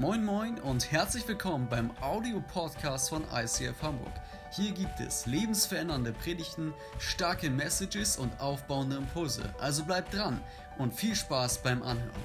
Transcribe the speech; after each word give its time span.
Moin 0.00 0.24
Moin 0.24 0.58
und 0.60 0.90
herzlich 0.90 1.28
willkommen 1.28 1.68
beim 1.68 1.90
Audio-Podcast 2.00 3.10
von 3.10 3.22
ICF 3.34 3.82
Hamburg. 3.82 4.14
Hier 4.50 4.72
gibt 4.72 4.98
es 4.98 5.26
lebensverändernde 5.26 6.12
Predigten, 6.12 6.72
starke 6.98 7.50
Messages 7.50 8.16
und 8.16 8.32
aufbauende 8.40 8.96
Impulse. 8.96 9.42
Also 9.60 9.84
bleibt 9.84 10.14
dran 10.14 10.40
und 10.78 10.94
viel 10.94 11.14
Spaß 11.14 11.62
beim 11.62 11.82
Anhören. 11.82 12.22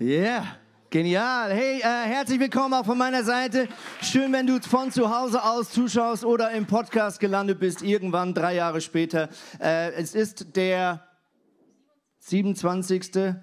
Yeah. 0.00 0.56
Genial. 0.88 1.52
Hey, 1.52 1.80
äh, 1.80 1.82
herzlich 1.82 2.40
willkommen 2.40 2.72
auch 2.72 2.86
von 2.86 2.96
meiner 2.96 3.22
Seite. 3.22 3.68
Schön, 4.00 4.32
wenn 4.32 4.46
du 4.46 4.58
von 4.62 4.90
zu 4.90 5.14
Hause 5.14 5.44
aus 5.44 5.68
zuschaust 5.68 6.24
oder 6.24 6.50
im 6.52 6.64
Podcast 6.64 7.20
gelandet 7.20 7.60
bist, 7.60 7.82
irgendwann 7.82 8.32
drei 8.32 8.54
Jahre 8.54 8.80
später. 8.80 9.28
Äh, 9.60 9.92
es 9.96 10.14
ist 10.14 10.56
der 10.56 11.06
27. 12.20 13.36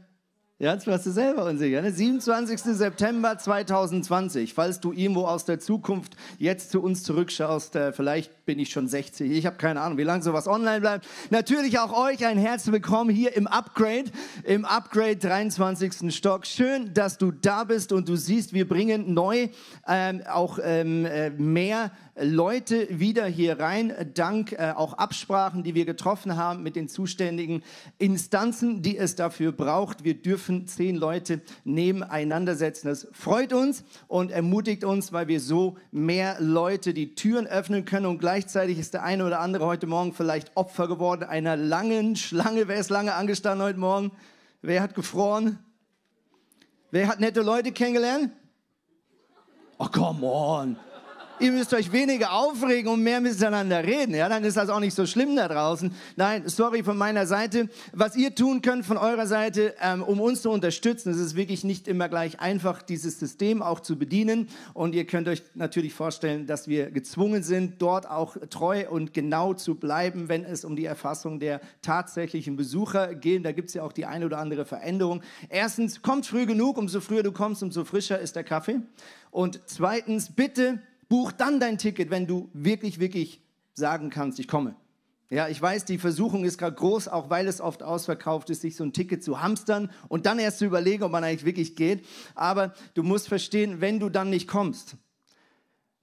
Ja, 0.60 0.72
jetzt 0.72 0.86
warst 0.86 1.08
du 1.08 1.12
selber 1.12 1.46
unsicher. 1.46 1.82
Ne? 1.82 1.92
27. 1.92 2.62
September 2.62 3.40
2020. 3.40 4.54
Falls 4.54 4.80
du 4.80 4.94
irgendwo 4.94 5.26
aus 5.26 5.46
der 5.46 5.60
Zukunft 5.60 6.16
jetzt 6.38 6.70
zu 6.70 6.80
uns 6.80 7.02
zurückschaust, 7.02 7.76
äh, 7.76 7.92
vielleicht 7.92 8.46
bin 8.46 8.60
ich 8.60 8.70
schon 8.70 8.88
60. 8.88 9.32
Ich 9.32 9.48
habe 9.48 9.58
keine 9.58 9.82
Ahnung, 9.82 9.98
wie 9.98 10.04
lange 10.04 10.22
sowas 10.22 10.48
online 10.48 10.82
bleibt. 10.82 11.08
Natürlich 11.32 11.80
auch 11.80 11.92
euch 11.98 12.24
ein 12.24 12.38
herzlich 12.38 12.72
willkommen 12.72 13.10
hier 13.10 13.36
im 13.36 13.48
Upgrade, 13.48 14.12
im 14.44 14.64
Upgrade 14.64 15.16
23. 15.16 16.16
Stock. 16.16 16.46
Schön, 16.46 16.94
dass 16.94 17.18
du 17.18 17.32
da 17.32 17.64
bist 17.64 17.92
und 17.92 18.08
du 18.08 18.16
siehst, 18.16 18.54
wir 18.54 18.68
bringen 18.68 19.16
neu 19.16 19.50
ähm, 19.88 20.22
auch 20.30 20.60
ähm, 20.62 21.06
äh, 21.06 21.32
mehr 21.32 21.92
Leute 22.16 22.88
wieder 23.00 23.26
hier 23.26 23.60
rein, 23.60 23.92
dank 24.14 24.52
äh, 24.52 24.74
auch 24.76 24.94
Absprachen, 24.94 25.64
die 25.64 25.74
wir 25.74 25.86
getroffen 25.86 26.38
haben 26.38 26.62
mit 26.62 26.76
den 26.76 26.88
zuständigen 26.88 27.64
Instanzen, 27.98 28.84
die 28.84 28.98
es 28.98 29.16
dafür 29.16 29.52
braucht. 29.52 30.04
Wir 30.04 30.14
dürfen 30.14 30.68
zehn 30.68 30.96
Leute 30.96 31.42
nebeneinander 31.64 32.56
setzen. 32.56 32.88
Das 32.88 33.08
freut 33.14 33.52
uns 33.52 33.84
und 34.08 34.30
ermutigt 34.30 34.84
uns, 34.84 35.12
weil 35.12 35.28
wir 35.28 35.40
so 35.40 35.78
mehr 35.92 36.38
Leute 36.40 36.94
die 36.94 37.16
Türen 37.16 37.48
öffnen 37.48 37.84
können 37.84 38.06
und 38.06 38.20
gleichzeitig 38.20 38.78
ist 38.78 38.94
der 38.94 39.04
eine 39.04 39.26
oder 39.26 39.40
andere 39.40 39.66
heute 39.66 39.88
Morgen 39.88 40.14
vielleicht 40.14 40.56
Opfer 40.56 40.88
geworden 40.88 41.24
einer 41.24 41.58
langen 41.58 42.16
Schlange. 42.16 42.68
Wer 42.68 42.78
ist 42.78 42.92
lange 42.92 43.16
angestanden 43.16 43.66
heute 43.66 43.80
Morgen? 43.80 44.12
Wer 44.62 44.84
hat 44.84 44.94
gefroren? 44.94 45.58
Wer 46.92 47.08
hat 47.08 47.20
nette 47.20 47.42
Leute 47.42 47.72
kennengelernt? 47.72 48.30
Oh, 49.80 49.88
come 49.88 50.24
on 50.24 50.78
ihr 51.40 51.52
müsst 51.52 51.74
euch 51.74 51.92
weniger 51.92 52.34
aufregen 52.34 52.92
und 52.92 53.02
mehr 53.02 53.20
miteinander 53.20 53.84
reden. 53.84 54.16
Ja, 54.16 54.30
dann 54.30 54.44
ist 54.44 54.58
das 54.58 54.70
auch 54.70 54.80
nicht 54.80 54.94
so 54.94 55.06
schlimm 55.06 55.36
da 55.36 55.48
draußen. 55.48 55.94
Nein, 56.16 56.44
sorry 56.48 56.84
von 56.84 56.98
meiner 56.98 57.26
Seite. 57.26 57.70
Was 57.92 58.16
ihr 58.16 58.36
tun 58.36 58.62
könnt 58.62 58.86
von 58.86 58.98
eurer 58.98 59.28
Seite, 59.28 59.74
ähm, 59.82 60.04
um 60.04 60.22
uns 60.22 60.42
zu 60.42 60.50
unterstützen, 60.50 61.12
es 61.12 61.18
ist 61.18 61.36
wirklich 61.36 61.64
nicht 61.64 61.88
immer 61.88 62.10
gleich 62.10 62.40
einfach, 62.40 62.82
dieses 62.82 63.20
System 63.20 63.62
auch 63.62 63.80
zu 63.80 63.98
bedienen. 63.98 64.48
Und 64.74 64.96
ihr 64.96 65.06
könnt 65.06 65.28
euch 65.28 65.44
natürlich 65.56 65.94
vorstellen, 65.94 66.46
dass 66.48 66.68
wir 66.68 66.92
gezwungen 66.92 67.44
sind, 67.44 67.82
dort 67.82 68.10
auch 68.10 68.38
treu 68.50 68.90
und 68.90 69.14
genau 69.14 69.54
zu 69.54 69.76
bleiben, 69.76 70.30
wenn 70.30 70.46
es 70.46 70.64
um 70.64 70.76
die 70.76 70.86
Erfassung 70.86 71.40
der 71.40 71.62
tatsächlichen 71.82 72.56
Besucher 72.56 73.16
geht. 73.16 73.46
Da 73.46 73.52
gibt 73.52 73.70
es 73.70 73.74
ja 73.74 73.84
auch 73.84 73.94
die 73.94 74.06
eine 74.06 74.26
oder 74.26 74.38
andere 74.38 74.66
Veränderung. 74.66 75.22
Erstens, 75.50 76.02
kommt 76.02 76.26
früh 76.26 76.46
genug. 76.46 76.78
Umso 76.78 77.02
früher 77.02 77.24
du 77.24 77.32
kommst, 77.32 77.64
umso 77.64 77.84
frischer 77.86 78.20
ist 78.20 78.36
der 78.36 78.44
Kaffee. 78.44 78.82
Und 79.32 79.62
zweitens, 79.66 80.32
bitte 80.32 80.80
Buch 81.14 81.32
dann 81.32 81.60
dein 81.60 81.78
Ticket, 81.78 82.10
wenn 82.10 82.26
du 82.26 82.50
wirklich, 82.54 82.98
wirklich 82.98 83.40
sagen 83.76 84.10
kannst, 84.10 84.40
ich 84.40 84.48
komme. 84.48 84.76
Ja, 85.30 85.48
ich 85.48 85.62
weiß, 85.62 85.86
die 85.86 86.00
Versuchung 86.00 86.44
ist 86.44 86.58
gerade 86.58 86.76
groß, 86.76 87.08
auch 87.08 87.30
weil 87.30 87.48
es 87.48 87.62
oft 87.62 87.84
ausverkauft 87.84 88.50
ist, 88.50 88.62
sich 88.62 88.76
so 88.76 88.84
ein 88.84 88.94
Ticket 88.94 89.24
zu 89.24 89.40
hamstern 89.40 89.92
und 90.10 90.26
dann 90.26 90.40
erst 90.40 90.58
zu 90.58 90.66
überlegen, 90.66 91.04
ob 91.04 91.12
man 91.12 91.24
eigentlich 91.24 91.46
wirklich 91.46 91.76
geht. 91.76 92.04
Aber 92.34 92.74
du 92.96 93.04
musst 93.04 93.28
verstehen, 93.28 93.80
wenn 93.80 94.00
du 94.00 94.10
dann 94.10 94.32
nicht 94.32 94.48
kommst, 94.48 94.96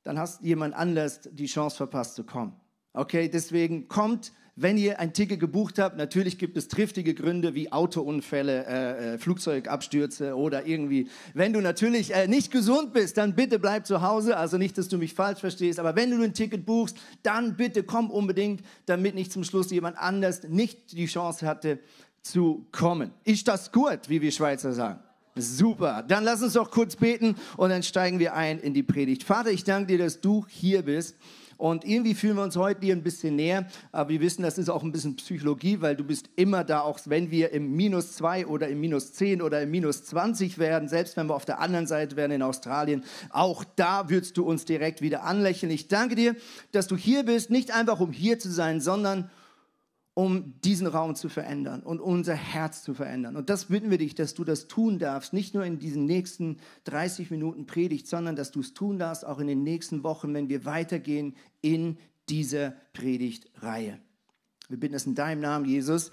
dann 0.05 0.17
hast 0.17 0.43
jemand 0.43 0.77
anders 0.77 1.23
die 1.33 1.47
Chance 1.47 1.77
verpasst 1.77 2.15
zu 2.15 2.23
kommen. 2.23 2.55
Okay, 2.93 3.29
deswegen 3.29 3.89
kommt 3.89 4.31
wenn 4.57 4.77
ihr 4.77 5.01
ein 5.01 5.13
Ticket 5.13 5.41
gebucht 5.41 5.79
habt, 5.79 5.97
natürlich 5.97 6.39
gibt 6.39 6.57
es 6.57 6.69
triftige 6.69 7.15
Gründe 7.15 7.55
wie 7.55 7.73
Autounfälle, 7.73 8.67
äh, 8.67 9.15
äh, 9.15 9.19
Flugzeugabstürze 9.19 10.37
oder 10.37 10.67
irgendwie. 10.67 11.09
Wenn 11.35 11.53
du 11.53 11.61
natürlich 11.61 12.15
äh, 12.15 12.29
nicht 12.29 12.51
gesund 12.51 12.93
bist, 12.93 13.17
dann 13.17 13.35
bitte 13.35 13.59
bleib 13.59 13.87
zu 13.87 14.03
Hause. 14.03 14.37
Also 14.37 14.59
nicht, 14.59 14.77
dass 14.79 14.89
du 14.89 14.99
mich 14.99 15.15
falsch 15.15 15.41
verstehst, 15.41 15.79
aber 15.79 15.97
wenn 15.97 16.11
du 16.11 16.23
ein 16.23 16.35
Ticket 16.35 16.67
buchst, 16.67 16.97
dann 17.23 17.57
bitte 17.57 17.83
komm 17.83 18.11
unbedingt, 18.11 18.63
damit 18.87 19.15
nicht 19.15 19.33
zum 19.33 19.45
Schluss 19.45 19.71
jemand 19.71 19.99
anders 19.99 20.43
nicht 20.45 20.93
die 20.93 21.07
Chance 21.07 21.47
hatte 21.47 21.79
zu 22.23 22.67
kommen. 22.73 23.13
Ist 23.25 23.49
das 23.49 23.73
gut, 23.73 24.09
wie 24.09 24.21
wir 24.21 24.31
Schweizer 24.31 24.73
sagen? 24.73 25.01
Super. 25.37 26.05
Dann 26.07 26.25
lass 26.25 26.43
uns 26.43 26.55
doch 26.55 26.71
kurz 26.71 26.97
beten 26.97 27.37
und 27.57 27.71
dann 27.71 27.83
steigen 27.83 28.19
wir 28.19 28.35
ein 28.35 28.59
in 28.59 28.75
die 28.75 28.83
Predigt. 28.83 29.23
Vater, 29.23 29.51
ich 29.51 29.65
danke 29.65 29.87
dir, 29.87 29.99
dass 29.99 30.21
du 30.21 30.45
hier 30.49 30.83
bist. 30.83 31.17
Und 31.61 31.85
irgendwie 31.85 32.15
fühlen 32.15 32.37
wir 32.37 32.43
uns 32.43 32.57
heute 32.57 32.81
dir 32.81 32.97
ein 32.97 33.03
bisschen 33.03 33.37
näher. 33.37 33.67
Aber 33.93 34.09
wir 34.09 34.21
wissen, 34.23 34.43
das 34.43 34.57
ist 34.57 34.71
auch 34.71 34.83
ein 34.83 34.93
bisschen 34.93 35.17
Psychologie, 35.17 35.83
weil 35.83 35.95
du 35.95 36.05
bist 36.05 36.31
immer 36.35 36.65
da, 36.65 36.81
auch 36.81 36.99
wenn 37.05 37.31
wir 37.31 37.53
im 37.53 37.77
Minus 37.77 38.15
2 38.15 38.47
oder 38.47 38.69
im 38.69 38.81
Minus 38.81 39.13
10 39.13 39.43
oder 39.43 39.61
im 39.61 39.71
Minus 39.71 40.05
20 40.05 40.57
werden, 40.57 40.89
selbst 40.89 41.19
wenn 41.19 41.27
wir 41.27 41.35
auf 41.35 41.45
der 41.45 41.61
anderen 41.61 41.87
Seite 41.87 42.17
wären 42.17 42.31
in 42.31 42.41
Australien, 42.41 43.05
auch 43.29 43.63
da 43.77 44.09
würdest 44.09 44.39
du 44.39 44.45
uns 44.45 44.65
direkt 44.65 45.03
wieder 45.03 45.23
anlächeln. 45.25 45.71
Ich 45.71 45.87
danke 45.87 46.15
dir, 46.15 46.35
dass 46.73 46.87
du 46.87 46.97
hier 46.97 47.25
bist, 47.25 47.51
nicht 47.51 47.75
einfach 47.75 48.01
um 48.01 48.11
hier 48.11 48.39
zu 48.39 48.51
sein, 48.51 48.81
sondern 48.81 49.31
um 50.15 50.61
diesen 50.61 50.87
Raum 50.87 51.15
zu 51.15 51.29
verändern 51.29 51.83
und 51.83 52.01
unser 52.01 52.35
Herz 52.35 52.83
zu 52.83 52.95
verändern. 52.95 53.37
Und 53.37 53.49
das 53.49 53.67
bitten 53.67 53.91
wir 53.91 53.99
dich, 53.99 54.15
dass 54.15 54.35
du 54.35 54.45
das 54.45 54.67
tun 54.67 54.99
darfst, 54.99 55.33
nicht 55.33 55.55
nur 55.55 55.65
in 55.65 55.79
diesen 55.79 56.05
nächsten 56.05 56.59
30 56.85 57.31
Minuten 57.31 57.67
Predigt, 57.67 58.07
sondern 58.07 58.37
dass 58.37 58.51
du 58.51 58.61
es 58.61 58.75
tun 58.75 58.99
darfst 58.99 59.25
auch 59.25 59.39
in 59.39 59.47
den 59.47 59.63
nächsten 59.63 60.03
Wochen, 60.03 60.35
wenn 60.35 60.49
wir 60.49 60.65
weitergehen 60.65 61.37
in 61.63 61.99
dieser 62.29 62.73
Predigtreihe. 62.93 64.01
Wir 64.69 64.79
bitten 64.79 64.95
es 64.95 65.07
in 65.07 65.15
deinem 65.15 65.41
Namen, 65.41 65.65
Jesus. 65.65 66.11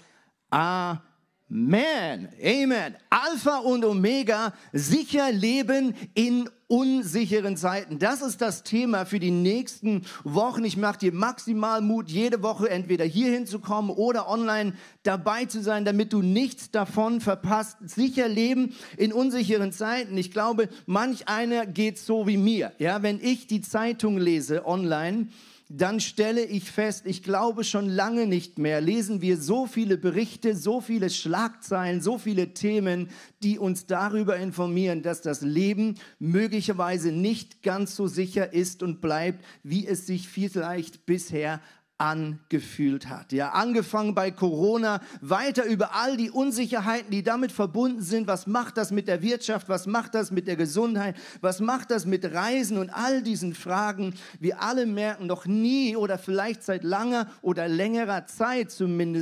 Amen. 0.50 1.07
Amen. 1.50 2.28
Amen. 2.44 2.94
Alpha 3.08 3.58
und 3.60 3.82
Omega, 3.82 4.52
sicher 4.74 5.32
leben 5.32 5.94
in 6.12 6.50
unsicheren 6.66 7.56
Zeiten. 7.56 7.98
Das 7.98 8.20
ist 8.20 8.42
das 8.42 8.64
Thema 8.64 9.06
für 9.06 9.18
die 9.18 9.30
nächsten 9.30 10.02
Wochen. 10.24 10.62
Ich 10.64 10.76
mache 10.76 10.98
dir 10.98 11.14
maximal 11.14 11.80
Mut, 11.80 12.10
jede 12.10 12.42
Woche 12.42 12.68
entweder 12.68 13.06
hier 13.06 13.32
hinzukommen 13.32 13.90
oder 13.90 14.28
online 14.28 14.74
dabei 15.04 15.46
zu 15.46 15.62
sein, 15.62 15.86
damit 15.86 16.12
du 16.12 16.20
nichts 16.20 16.70
davon 16.70 17.22
verpasst. 17.22 17.78
Sicher 17.80 18.28
leben 18.28 18.74
in 18.98 19.14
unsicheren 19.14 19.72
Zeiten. 19.72 20.18
Ich 20.18 20.30
glaube, 20.30 20.68
manch 20.84 21.28
einer 21.28 21.64
geht 21.64 21.98
so 21.98 22.26
wie 22.26 22.36
mir. 22.36 22.72
Ja, 22.78 23.02
wenn 23.02 23.20
ich 23.22 23.46
die 23.46 23.62
Zeitung 23.62 24.18
lese 24.18 24.66
online, 24.66 25.28
dann 25.68 26.00
stelle 26.00 26.44
ich 26.44 26.70
fest, 26.70 27.04
ich 27.04 27.22
glaube 27.22 27.62
schon 27.62 27.88
lange 27.88 28.26
nicht 28.26 28.58
mehr, 28.58 28.80
lesen 28.80 29.20
wir 29.20 29.36
so 29.36 29.66
viele 29.66 29.98
Berichte, 29.98 30.56
so 30.56 30.80
viele 30.80 31.10
Schlagzeilen, 31.10 32.00
so 32.00 32.16
viele 32.16 32.54
Themen, 32.54 33.10
die 33.42 33.58
uns 33.58 33.86
darüber 33.86 34.36
informieren, 34.36 35.02
dass 35.02 35.20
das 35.20 35.42
Leben 35.42 35.96
möglicherweise 36.18 37.12
nicht 37.12 37.62
ganz 37.62 37.94
so 37.96 38.06
sicher 38.06 38.54
ist 38.54 38.82
und 38.82 39.02
bleibt, 39.02 39.44
wie 39.62 39.86
es 39.86 40.06
sich 40.06 40.28
vielleicht 40.28 41.04
bisher 41.04 41.60
angefühlt 41.98 43.08
hat. 43.08 43.32
Ja, 43.32 43.50
angefangen 43.50 44.14
bei 44.14 44.30
Corona, 44.30 45.00
weiter 45.20 45.64
über 45.64 45.94
all 45.94 46.16
die 46.16 46.30
Unsicherheiten, 46.30 47.10
die 47.10 47.24
damit 47.24 47.50
verbunden 47.50 48.02
sind. 48.02 48.28
Was 48.28 48.46
macht 48.46 48.76
das 48.76 48.92
mit 48.92 49.08
der 49.08 49.20
Wirtschaft? 49.20 49.68
Was 49.68 49.86
macht 49.86 50.14
das 50.14 50.30
mit 50.30 50.46
der 50.46 50.56
Gesundheit? 50.56 51.16
Was 51.40 51.60
macht 51.60 51.90
das 51.90 52.06
mit 52.06 52.24
Reisen 52.24 52.78
und 52.78 52.90
all 52.90 53.22
diesen 53.22 53.52
Fragen? 53.52 54.14
Wir 54.38 54.62
alle 54.62 54.86
merken 54.86 55.26
noch 55.26 55.44
nie 55.44 55.96
oder 55.96 56.18
vielleicht 56.18 56.62
seit 56.62 56.84
langer 56.84 57.28
oder 57.42 57.66
längerer 57.66 58.26
Zeit 58.26 58.70
zumindest 58.70 59.18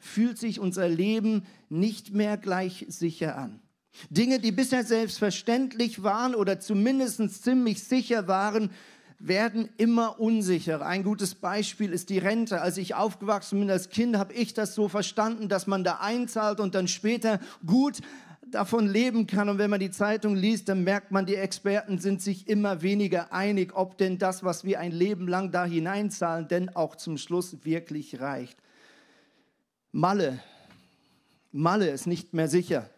fühlt 0.00 0.38
sich 0.38 0.58
unser 0.58 0.88
Leben 0.88 1.44
nicht 1.68 2.14
mehr 2.14 2.38
gleich 2.38 2.86
sicher 2.88 3.36
an. 3.36 3.60
Dinge, 4.10 4.40
die 4.40 4.52
bisher 4.52 4.84
selbstverständlich 4.84 6.02
waren 6.02 6.34
oder 6.34 6.58
zumindest 6.58 7.44
ziemlich 7.44 7.82
sicher 7.82 8.26
waren, 8.26 8.70
werden 9.18 9.68
immer 9.76 10.20
unsicherer. 10.20 10.86
Ein 10.86 11.02
gutes 11.02 11.34
Beispiel 11.34 11.92
ist 11.92 12.10
die 12.10 12.18
Rente. 12.18 12.60
Als 12.60 12.76
ich 12.76 12.94
aufgewachsen 12.94 13.60
bin 13.60 13.70
als 13.70 13.88
Kind, 13.88 14.16
habe 14.18 14.32
ich 14.32 14.54
das 14.54 14.74
so 14.74 14.88
verstanden, 14.88 15.48
dass 15.48 15.66
man 15.66 15.84
da 15.84 15.98
einzahlt 16.00 16.60
und 16.60 16.74
dann 16.74 16.88
später 16.88 17.40
gut 17.66 18.00
davon 18.50 18.86
leben 18.86 19.26
kann. 19.26 19.48
Und 19.48 19.58
wenn 19.58 19.70
man 19.70 19.80
die 19.80 19.90
Zeitung 19.90 20.36
liest, 20.36 20.68
dann 20.68 20.84
merkt 20.84 21.10
man, 21.10 21.26
die 21.26 21.36
Experten 21.36 21.98
sind 21.98 22.22
sich 22.22 22.48
immer 22.48 22.82
weniger 22.82 23.32
einig, 23.32 23.74
ob 23.74 23.98
denn 23.98 24.18
das, 24.18 24.44
was 24.44 24.64
wir 24.64 24.80
ein 24.80 24.92
Leben 24.92 25.28
lang 25.28 25.50
da 25.50 25.64
hineinzahlen, 25.64 26.48
denn 26.48 26.74
auch 26.74 26.96
zum 26.96 27.18
Schluss 27.18 27.64
wirklich 27.64 28.20
reicht. 28.20 28.58
Malle. 29.92 30.40
Malle 31.52 31.88
ist 31.88 32.06
nicht 32.06 32.34
mehr 32.34 32.48
sicher 32.48 32.90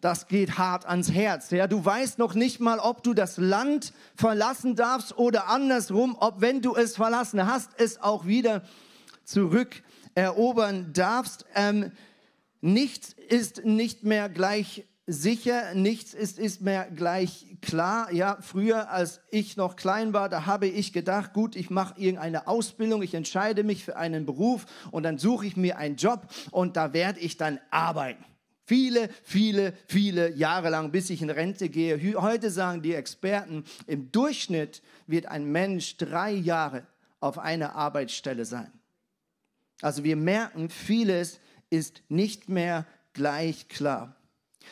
das 0.00 0.28
geht 0.28 0.58
hart 0.58 0.86
ans 0.86 1.12
Herz. 1.12 1.50
Ja, 1.50 1.66
du 1.66 1.84
weißt 1.84 2.18
noch 2.18 2.34
nicht 2.34 2.60
mal, 2.60 2.78
ob 2.78 3.02
du 3.02 3.14
das 3.14 3.36
Land 3.36 3.92
verlassen 4.14 4.76
darfst 4.76 5.18
oder 5.18 5.48
andersrum, 5.48 6.16
ob 6.18 6.40
wenn 6.40 6.62
du 6.62 6.74
es 6.74 6.96
verlassen 6.96 7.46
hast, 7.46 7.70
es 7.76 8.00
auch 8.00 8.26
wieder 8.26 8.62
zurückerobern 9.24 10.92
darfst. 10.92 11.44
Ähm, 11.54 11.92
nichts 12.60 13.14
ist 13.28 13.64
nicht 13.64 14.04
mehr 14.04 14.28
gleich 14.28 14.86
sicher, 15.06 15.74
nichts 15.74 16.14
ist, 16.14 16.38
ist 16.38 16.60
mehr 16.62 16.88
gleich 16.90 17.56
klar. 17.60 18.12
Ja, 18.12 18.38
früher, 18.40 18.90
als 18.90 19.20
ich 19.30 19.56
noch 19.56 19.76
klein 19.76 20.12
war, 20.12 20.28
da 20.28 20.46
habe 20.46 20.66
ich 20.66 20.92
gedacht, 20.92 21.32
gut, 21.32 21.56
ich 21.56 21.68
mache 21.68 22.00
irgendeine 22.00 22.46
Ausbildung, 22.46 23.02
ich 23.02 23.14
entscheide 23.14 23.64
mich 23.64 23.84
für 23.84 23.96
einen 23.96 24.24
Beruf 24.24 24.66
und 24.90 25.02
dann 25.02 25.18
suche 25.18 25.46
ich 25.46 25.56
mir 25.56 25.78
einen 25.78 25.96
Job 25.96 26.26
und 26.52 26.76
da 26.76 26.92
werde 26.92 27.20
ich 27.20 27.36
dann 27.36 27.58
arbeiten. 27.70 28.24
Viele, 28.70 29.10
viele, 29.24 29.74
viele 29.88 30.30
Jahre 30.36 30.70
lang, 30.70 30.92
bis 30.92 31.10
ich 31.10 31.22
in 31.22 31.30
Rente 31.30 31.68
gehe. 31.68 32.00
Heute 32.22 32.52
sagen 32.52 32.82
die 32.82 32.94
Experten, 32.94 33.64
im 33.88 34.12
Durchschnitt 34.12 34.80
wird 35.08 35.26
ein 35.26 35.50
Mensch 35.50 35.96
drei 35.96 36.30
Jahre 36.30 36.86
auf 37.18 37.40
einer 37.40 37.74
Arbeitsstelle 37.74 38.44
sein. 38.44 38.70
Also 39.80 40.04
wir 40.04 40.14
merken, 40.14 40.70
vieles 40.70 41.40
ist 41.68 42.02
nicht 42.08 42.48
mehr 42.48 42.86
gleich 43.12 43.66
klar. 43.66 44.14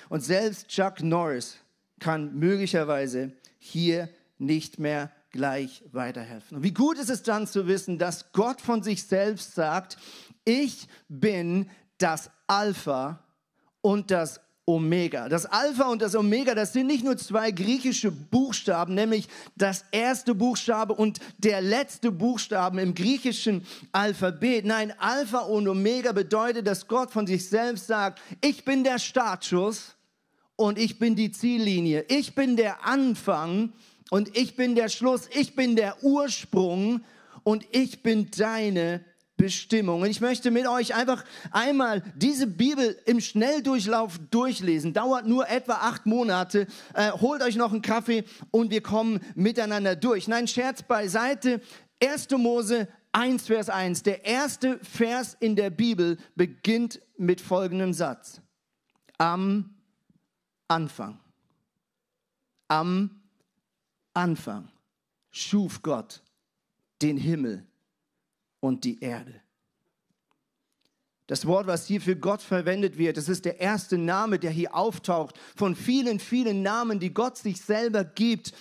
Und 0.08 0.22
selbst 0.22 0.68
Chuck 0.68 1.02
Norris 1.02 1.56
kann 1.98 2.38
möglicherweise 2.38 3.32
hier 3.58 4.08
nicht 4.38 4.78
mehr 4.78 5.10
gleich 5.32 5.82
weiterhelfen. 5.90 6.58
Und 6.58 6.62
wie 6.62 6.72
gut 6.72 6.98
ist 6.98 7.10
es 7.10 7.24
dann 7.24 7.48
zu 7.48 7.66
wissen, 7.66 7.98
dass 7.98 8.30
Gott 8.30 8.60
von 8.60 8.84
sich 8.84 9.02
selbst 9.02 9.56
sagt, 9.56 9.98
ich 10.44 10.86
bin 11.08 11.68
das 11.98 12.30
Alpha 12.46 13.24
und 13.88 14.10
das 14.10 14.38
Omega. 14.66 15.30
Das 15.30 15.46
Alpha 15.46 15.84
und 15.84 16.02
das 16.02 16.14
Omega, 16.14 16.54
das 16.54 16.74
sind 16.74 16.88
nicht 16.88 17.02
nur 17.02 17.16
zwei 17.16 17.50
griechische 17.50 18.10
Buchstaben, 18.10 18.94
nämlich 18.94 19.28
das 19.56 19.86
erste 19.92 20.34
Buchstabe 20.34 20.92
und 20.92 21.20
der 21.38 21.62
letzte 21.62 22.12
Buchstaben 22.12 22.78
im 22.78 22.94
griechischen 22.94 23.66
Alphabet. 23.92 24.66
Nein, 24.66 24.92
Alpha 24.98 25.38
und 25.38 25.66
Omega 25.66 26.12
bedeutet, 26.12 26.66
dass 26.66 26.86
Gott 26.86 27.10
von 27.10 27.26
sich 27.26 27.48
selbst 27.48 27.86
sagt, 27.86 28.20
ich 28.42 28.62
bin 28.62 28.84
der 28.84 28.98
Startschuss 28.98 29.96
und 30.56 30.78
ich 30.78 30.98
bin 30.98 31.16
die 31.16 31.32
Ziellinie. 31.32 32.04
Ich 32.08 32.34
bin 32.34 32.56
der 32.56 32.84
Anfang 32.84 33.72
und 34.10 34.36
ich 34.36 34.54
bin 34.54 34.74
der 34.74 34.90
Schluss. 34.90 35.30
Ich 35.32 35.56
bin 35.56 35.76
der 35.76 36.04
Ursprung 36.04 37.00
und 37.42 37.64
ich 37.70 38.02
bin 38.02 38.30
deine 38.36 39.02
Bestimmung. 39.38 40.02
Und 40.02 40.10
ich 40.10 40.20
möchte 40.20 40.50
mit 40.50 40.66
euch 40.66 40.94
einfach 40.94 41.24
einmal 41.50 42.02
diese 42.16 42.46
Bibel 42.46 43.00
im 43.06 43.20
Schnelldurchlauf 43.20 44.18
durchlesen. 44.30 44.92
Dauert 44.92 45.26
nur 45.26 45.48
etwa 45.48 45.74
acht 45.74 46.04
Monate. 46.04 46.66
Äh, 46.92 47.12
holt 47.12 47.42
euch 47.42 47.56
noch 47.56 47.72
einen 47.72 47.80
Kaffee 47.80 48.24
und 48.50 48.70
wir 48.70 48.82
kommen 48.82 49.20
miteinander 49.34 49.96
durch. 49.96 50.28
Nein, 50.28 50.46
Scherz 50.46 50.82
beiseite. 50.82 51.62
1. 52.02 52.28
Mose 52.32 52.88
1, 53.12 53.46
Vers 53.46 53.70
1. 53.70 54.02
Der 54.02 54.24
erste 54.26 54.78
Vers 54.80 55.36
in 55.40 55.56
der 55.56 55.70
Bibel 55.70 56.18
beginnt 56.34 57.00
mit 57.16 57.40
folgendem 57.40 57.94
Satz. 57.94 58.42
Am 59.16 59.70
Anfang. 60.66 61.18
Am 62.66 63.22
Anfang 64.14 64.68
schuf 65.30 65.80
Gott 65.82 66.22
den 67.00 67.16
Himmel 67.16 67.67
und 68.60 68.84
die 68.84 69.00
Erde. 69.00 69.40
Das 71.28 71.46
Wort, 71.46 71.66
was 71.66 71.86
hier 71.86 72.00
für 72.00 72.16
Gott 72.16 72.40
verwendet 72.40 72.96
wird, 72.96 73.18
das 73.18 73.28
ist 73.28 73.44
der 73.44 73.60
erste 73.60 73.98
Name, 73.98 74.38
der 74.38 74.50
hier 74.50 74.74
auftaucht, 74.74 75.38
von 75.54 75.76
vielen, 75.76 76.20
vielen 76.20 76.62
Namen, 76.62 77.00
die 77.00 77.12
Gott 77.12 77.36
sich 77.36 77.60
selber 77.60 78.02
gibt 78.02 78.54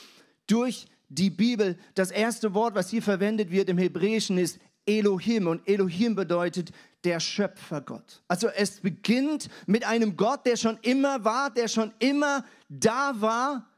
durch 0.48 0.86
die 1.08 1.30
Bibel. 1.30 1.78
Das 1.96 2.12
erste 2.12 2.54
Wort, 2.54 2.76
was 2.76 2.90
hier 2.90 3.02
verwendet 3.02 3.52
wird 3.52 3.70
im 3.70 3.78
Hebräischen, 3.78 4.38
ist 4.38 4.60
Elohim. 4.86 5.48
Und 5.48 5.66
Elohim 5.66 6.16
bedeutet 6.16 6.72
der 7.06 7.22
Schöpfergott. 7.22 8.22
Also 8.28 8.50
es 8.50 8.82
beginnt 8.82 9.48
mit 9.66 9.88
einem 9.88 10.18
Gott, 10.18 10.46
der 10.46 10.58
schon 10.58 10.78
immer 10.82 11.24
war, 11.24 11.50
der 11.50 11.70
schon 11.70 11.94
immer 12.00 12.44
da 12.68 13.14
war, 13.16 13.70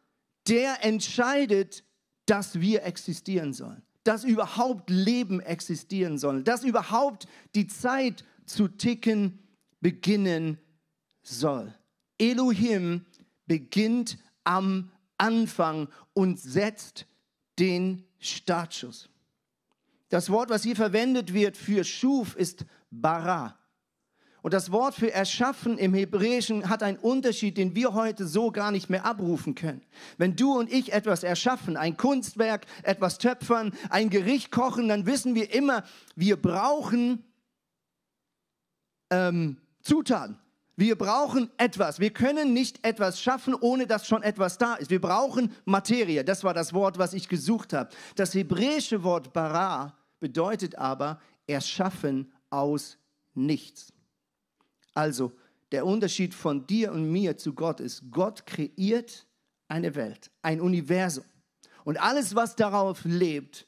der 0.48 0.84
entscheidet, 0.84 1.84
dass 2.26 2.60
wir 2.60 2.84
existieren 2.84 3.54
sollen 3.54 3.84
dass 4.10 4.24
überhaupt 4.24 4.90
Leben 4.90 5.40
existieren 5.40 6.18
soll, 6.18 6.42
dass 6.42 6.64
überhaupt 6.64 7.28
die 7.54 7.68
Zeit 7.68 8.26
zu 8.48 8.68
ticken 8.68 9.38
beginnen 9.82 10.58
soll. 11.22 11.76
Elohim 12.18 13.06
beginnt 13.46 14.18
am 14.44 14.90
Anfang 15.20 15.90
und 16.16 16.40
setzt 16.40 17.06
den 17.60 18.04
Startschuss. 18.18 19.10
Das 20.10 20.32
Wort, 20.32 20.50
was 20.50 20.64
hier 20.64 20.76
verwendet 20.76 21.32
wird 21.32 21.56
für 21.56 21.84
Schuf, 21.84 22.36
ist 22.36 22.66
bara. 22.90 23.59
Und 24.42 24.54
das 24.54 24.72
Wort 24.72 24.96
für 24.96 25.12
erschaffen 25.12 25.78
im 25.78 25.94
Hebräischen 25.94 26.70
hat 26.70 26.82
einen 26.84 26.98
Unterschied, 26.98 27.58
den 27.58 27.76
wir 27.76 27.94
heute 27.94 28.26
so 28.26 28.52
gar 28.52 28.72
nicht 28.72 28.90
mehr 28.90 29.06
abrufen 29.06 29.56
können. 29.56 29.82
Wenn 30.18 30.36
du 30.36 30.58
und 30.58 30.72
ich 30.72 30.94
etwas 30.94 31.24
erschaffen, 31.24 31.76
ein 31.76 31.98
Kunstwerk, 31.98 32.66
etwas 32.84 33.18
töpfern, 33.18 33.74
ein 33.90 34.10
Gericht 34.10 34.52
kochen, 34.52 34.88
dann 34.88 35.06
wissen 35.06 35.36
wir 35.36 35.54
immer, 35.54 35.84
wir 36.16 36.42
brauchen 36.42 37.24
ähm, 39.10 39.58
Zutaten. 39.82 40.38
Wir 40.76 40.98
brauchen 40.98 41.52
etwas. 41.58 42.00
Wir 42.00 42.12
können 42.12 42.54
nicht 42.54 42.86
etwas 42.86 43.22
schaffen, 43.22 43.54
ohne 43.54 43.86
dass 43.86 44.08
schon 44.08 44.24
etwas 44.24 44.58
da 44.58 44.76
ist. 44.76 44.90
Wir 44.90 45.02
brauchen 45.02 45.52
Materie. 45.66 46.24
Das 46.24 46.46
war 46.46 46.54
das 46.54 46.74
Wort, 46.74 46.98
was 46.98 47.14
ich 47.14 47.28
gesucht 47.28 47.74
habe. 47.74 47.90
Das 48.16 48.34
hebräische 48.34 49.04
Wort 49.04 49.34
bara 49.34 49.98
bedeutet 50.22 50.76
aber 50.76 51.20
erschaffen 51.48 52.32
aus 52.50 52.98
nichts. 53.34 53.92
Also, 55.00 55.32
der 55.72 55.86
Unterschied 55.86 56.34
von 56.34 56.68
dir 56.68 56.92
und 56.92 57.10
mir 57.10 57.38
zu 57.38 57.54
Gott 57.54 57.80
ist, 57.80 58.12
Gott 58.12 58.46
kreiert 58.46 59.26
eine 59.70 59.96
Welt, 59.96 60.30
ein 60.42 60.60
Universum 60.60 61.24
und 61.86 62.02
alles, 62.02 62.36
was 62.36 62.58
darauf 62.58 63.06
lebt, 63.06 63.66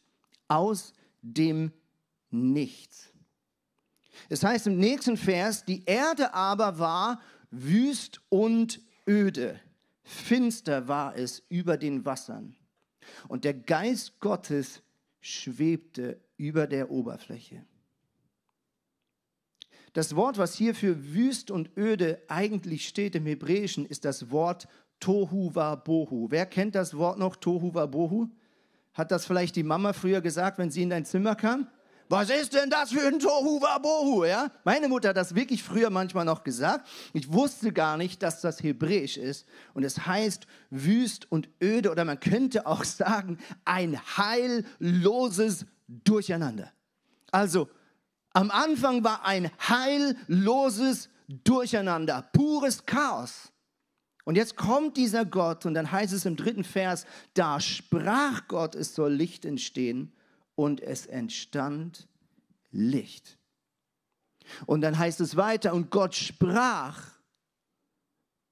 aus 0.50 0.94
dem 1.22 1.72
Nichts. 2.32 3.14
Es 4.28 4.44
heißt 4.44 4.68
im 4.68 4.78
nächsten 4.78 5.16
Vers, 5.16 5.64
die 5.64 5.86
Erde 5.86 6.34
aber 6.34 6.80
war 6.80 7.22
wüst 7.50 8.20
und 8.28 8.82
öde, 9.08 9.58
finster 10.04 10.90
war 10.90 11.16
es 11.16 11.44
über 11.48 11.78
den 11.78 12.04
Wassern 12.04 12.58
und 13.30 13.46
der 13.46 13.54
Geist 13.54 14.20
Gottes 14.20 14.82
schwebte 15.22 16.20
über 16.36 16.68
der 16.68 16.92
Oberfläche. 16.92 17.66
Das 19.94 20.16
Wort, 20.16 20.38
was 20.38 20.56
hier 20.56 20.74
für 20.74 21.14
wüst 21.14 21.52
und 21.52 21.78
öde 21.78 22.22
eigentlich 22.30 22.88
steht 22.88 23.16
im 23.16 23.26
Hebräischen, 23.26 23.86
ist 23.86 24.06
das 24.06 24.32
Wort 24.32 24.68
Tohu 25.00 25.54
wa 25.54 25.76
Bohu. 25.76 26.28
Wer 26.30 26.46
kennt 26.46 26.76
das 26.76 26.96
Wort 26.96 27.20
noch, 27.20 27.36
Tohu 27.36 27.74
wa 27.74 27.86
Bohu? 27.88 28.30
Hat 28.94 29.12
das 29.12 29.26
vielleicht 29.26 29.56
die 29.56 29.64
Mama 29.64 29.94
früher 29.94 30.22
gesagt, 30.22 30.58
wenn 30.58 30.72
sie 30.72 30.84
in 30.84 30.90
dein 30.90 31.06
Zimmer 31.06 31.36
kam? 31.36 31.68
Was 32.08 32.30
ist 32.30 32.54
denn 32.54 32.70
das 32.70 32.92
für 32.92 33.08
ein 33.08 33.20
Tohu 33.20 33.62
wa 33.62 33.78
Bohu? 33.78 34.26
Ja? 34.26 34.52
Meine 34.66 34.90
Mutter 34.90 35.10
hat 35.10 35.18
das 35.18 35.34
wirklich 35.34 35.64
früher 35.64 35.90
manchmal 35.90 36.26
noch 36.26 36.44
gesagt. 36.44 36.88
Ich 37.14 37.32
wusste 37.32 37.72
gar 37.72 37.96
nicht, 37.96 38.22
dass 38.22 38.42
das 38.42 38.62
Hebräisch 38.62 39.16
ist. 39.18 39.48
Und 39.74 39.84
es 39.84 40.06
heißt 40.06 40.46
wüst 40.70 41.32
und 41.32 41.50
öde 41.64 41.90
oder 41.90 42.04
man 42.04 42.20
könnte 42.20 42.66
auch 42.66 42.84
sagen, 42.86 43.38
ein 43.64 43.98
heilloses 44.18 45.66
Durcheinander. 45.88 46.72
Also, 47.32 47.70
am 48.34 48.52
Anfang 48.52 49.04
war 49.04 49.26
ein 49.26 49.52
heilloses 49.60 51.10
Durcheinander, 51.28 52.30
pures 52.34 52.86
Chaos. 52.86 53.52
Und 54.24 54.36
jetzt 54.36 54.56
kommt 54.56 54.98
dieser 54.98 55.26
Gott 55.26 55.66
und 55.66 55.74
dann 55.74 55.92
heißt 55.92 56.14
es 56.14 56.26
im 56.26 56.36
dritten 56.36 56.64
Vers, 56.64 57.06
da 57.34 57.60
sprach 57.60 58.48
Gott, 58.48 58.76
es 58.76 58.94
soll 58.94 59.14
Licht 59.14 59.46
entstehen 59.46 60.14
und 60.56 60.82
es 60.82 61.08
entstand 61.08 62.08
Licht. 62.72 63.38
Und 64.66 64.82
dann 64.82 64.98
heißt 64.98 65.22
es 65.22 65.38
weiter, 65.38 65.74
und 65.74 65.90
Gott 65.90 66.16
sprach, 66.16 67.12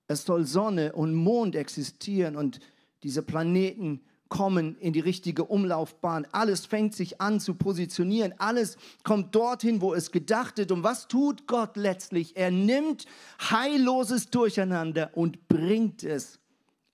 es 0.08 0.26
soll 0.26 0.46
Sonne 0.46 0.94
und 0.94 1.14
Mond 1.14 1.56
existieren 1.56 2.36
und 2.36 2.60
diese 3.04 3.22
Planeten 3.22 4.02
kommen 4.30 4.78
in 4.78 4.94
die 4.94 5.00
richtige 5.00 5.44
Umlaufbahn. 5.44 6.28
Alles 6.32 6.66
fängt 6.66 6.96
sich 6.96 7.20
an 7.20 7.40
zu 7.40 7.56
positionieren. 7.56 8.34
Alles 8.38 8.78
kommt 9.04 9.36
dorthin, 9.36 9.82
wo 9.82 9.94
es 9.94 10.12
gedacht 10.12 10.60
ist. 10.60 10.72
Und 10.72 10.84
was 10.84 11.08
tut 11.08 11.48
Gott 11.48 11.76
letztlich? 11.76 12.38
Er 12.38 12.52
nimmt 12.52 13.06
heilloses 13.50 14.30
Durcheinander 14.30 15.10
und 15.14 15.48
bringt 15.48 16.04
es 16.04 16.40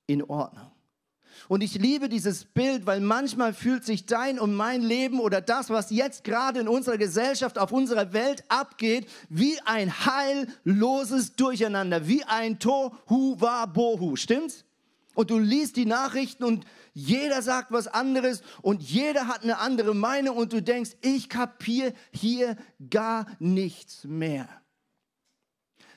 in 0.08 0.24
Ordnung. 0.24 0.72
Und 1.48 1.62
ich 1.62 1.75
liebe 1.75 2.10
dieses 2.10 2.46
Bild, 2.46 2.86
weil 2.86 3.01
manchmal 3.01 3.54
fühlt 3.54 3.84
sich 3.84 4.06
dein 4.06 4.39
und 4.39 4.56
mein 4.56 4.82
Leben 4.82 5.20
oder 5.20 5.42
das, 5.42 5.70
was 5.70 5.92
jetzt 5.92 6.24
gerade 6.24 6.62
in 6.62 6.68
unserer 6.68 6.98
Gesellschaft, 6.98 7.60
auf 7.60 7.72
unserer 7.72 8.13
Welt 8.13 8.44
abgeht, 8.48 9.08
wie 9.30 9.60
ein 9.65 9.92
heilloses 10.06 11.36
Durcheinander, 11.36 12.08
wie 12.08 12.24
ein 12.24 12.58
Tohu 12.58 13.36
wa 13.39 13.65
Bohu. 13.65 14.15
Stimmt's? 14.15 14.63
Und 15.13 15.30
du 15.30 15.38
liest 15.38 15.77
die 15.77 15.86
Nachrichten 15.86 16.44
und 16.44 16.65
jeder 16.96 17.42
sagt 17.42 17.72
was 17.74 17.88
anderes 17.88 18.42
und 18.62 18.82
jeder 18.82 19.28
hat 19.28 19.44
eine 19.44 19.58
andere 19.60 19.94
Meinung 19.94 20.38
und 20.38 20.54
du 20.54 20.62
denkst, 20.62 20.92
ich 21.02 21.28
kapiere 21.28 21.94
hier 22.14 22.56
gar 22.90 23.28
nichts 23.40 24.06
mehr. 24.06 24.48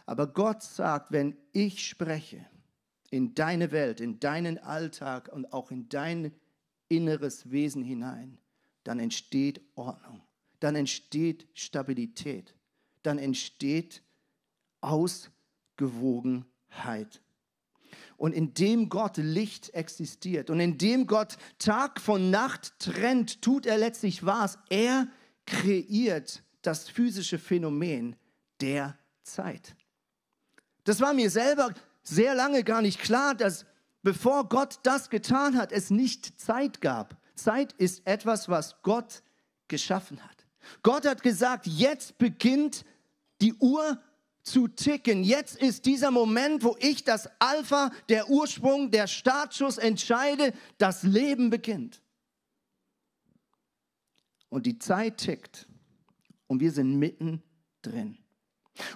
Aber 0.06 0.26
Gott 0.26 0.60
sagt, 0.62 1.12
wenn 1.12 1.36
ich 1.52 1.86
spreche, 1.86 2.44
in 3.10 3.36
deine 3.36 3.70
Welt, 3.70 4.00
in 4.00 4.18
deinen 4.18 4.58
Alltag 4.58 5.30
und 5.32 5.52
auch 5.52 5.70
in 5.70 5.88
dein 5.88 6.34
inneres 6.88 7.52
Wesen 7.52 7.84
hinein, 7.84 8.38
dann 8.82 8.98
entsteht 8.98 9.60
Ordnung, 9.76 10.24
dann 10.58 10.74
entsteht 10.74 11.46
Stabilität, 11.54 12.56
dann 13.04 13.18
entsteht 13.18 14.02
Ausgewogenheit. 14.80 17.22
Und 18.18 18.34
indem 18.34 18.88
Gott 18.88 19.16
Licht 19.16 19.72
existiert 19.74 20.50
und 20.50 20.60
indem 20.60 21.06
Gott 21.06 21.36
Tag 21.58 22.00
von 22.00 22.30
Nacht 22.30 22.78
trennt, 22.80 23.40
tut 23.40 23.64
er 23.64 23.78
letztlich 23.78 24.26
was. 24.26 24.58
Er 24.68 25.06
kreiert 25.46 26.42
das 26.62 26.88
physische 26.88 27.38
Phänomen 27.38 28.16
der 28.60 28.98
Zeit. 29.22 29.76
Das 30.84 31.00
war 31.00 31.14
mir 31.14 31.30
selber 31.30 31.72
sehr 32.02 32.34
lange 32.34 32.64
gar 32.64 32.82
nicht 32.82 33.00
klar, 33.00 33.34
dass 33.34 33.64
bevor 34.02 34.48
Gott 34.48 34.80
das 34.82 35.10
getan 35.10 35.56
hat, 35.56 35.70
es 35.70 35.90
nicht 35.90 36.40
Zeit 36.40 36.80
gab. 36.80 37.16
Zeit 37.36 37.72
ist 37.74 38.04
etwas, 38.04 38.48
was 38.48 38.82
Gott 38.82 39.22
geschaffen 39.68 40.22
hat. 40.24 40.46
Gott 40.82 41.06
hat 41.06 41.22
gesagt, 41.22 41.66
jetzt 41.66 42.18
beginnt 42.18 42.84
die 43.40 43.54
Uhr 43.54 44.00
zu 44.50 44.68
ticken. 44.68 45.24
Jetzt 45.24 45.56
ist 45.56 45.86
dieser 45.86 46.10
Moment, 46.10 46.62
wo 46.62 46.76
ich 46.80 47.04
das 47.04 47.28
Alpha, 47.38 47.90
der 48.08 48.28
Ursprung, 48.30 48.90
der 48.90 49.06
Startschuss 49.06 49.78
entscheide, 49.78 50.52
das 50.78 51.02
Leben 51.02 51.50
beginnt. 51.50 52.02
Und 54.48 54.66
die 54.66 54.78
Zeit 54.78 55.18
tickt 55.18 55.68
und 56.46 56.60
wir 56.60 56.72
sind 56.72 56.98
mittendrin. 56.98 58.18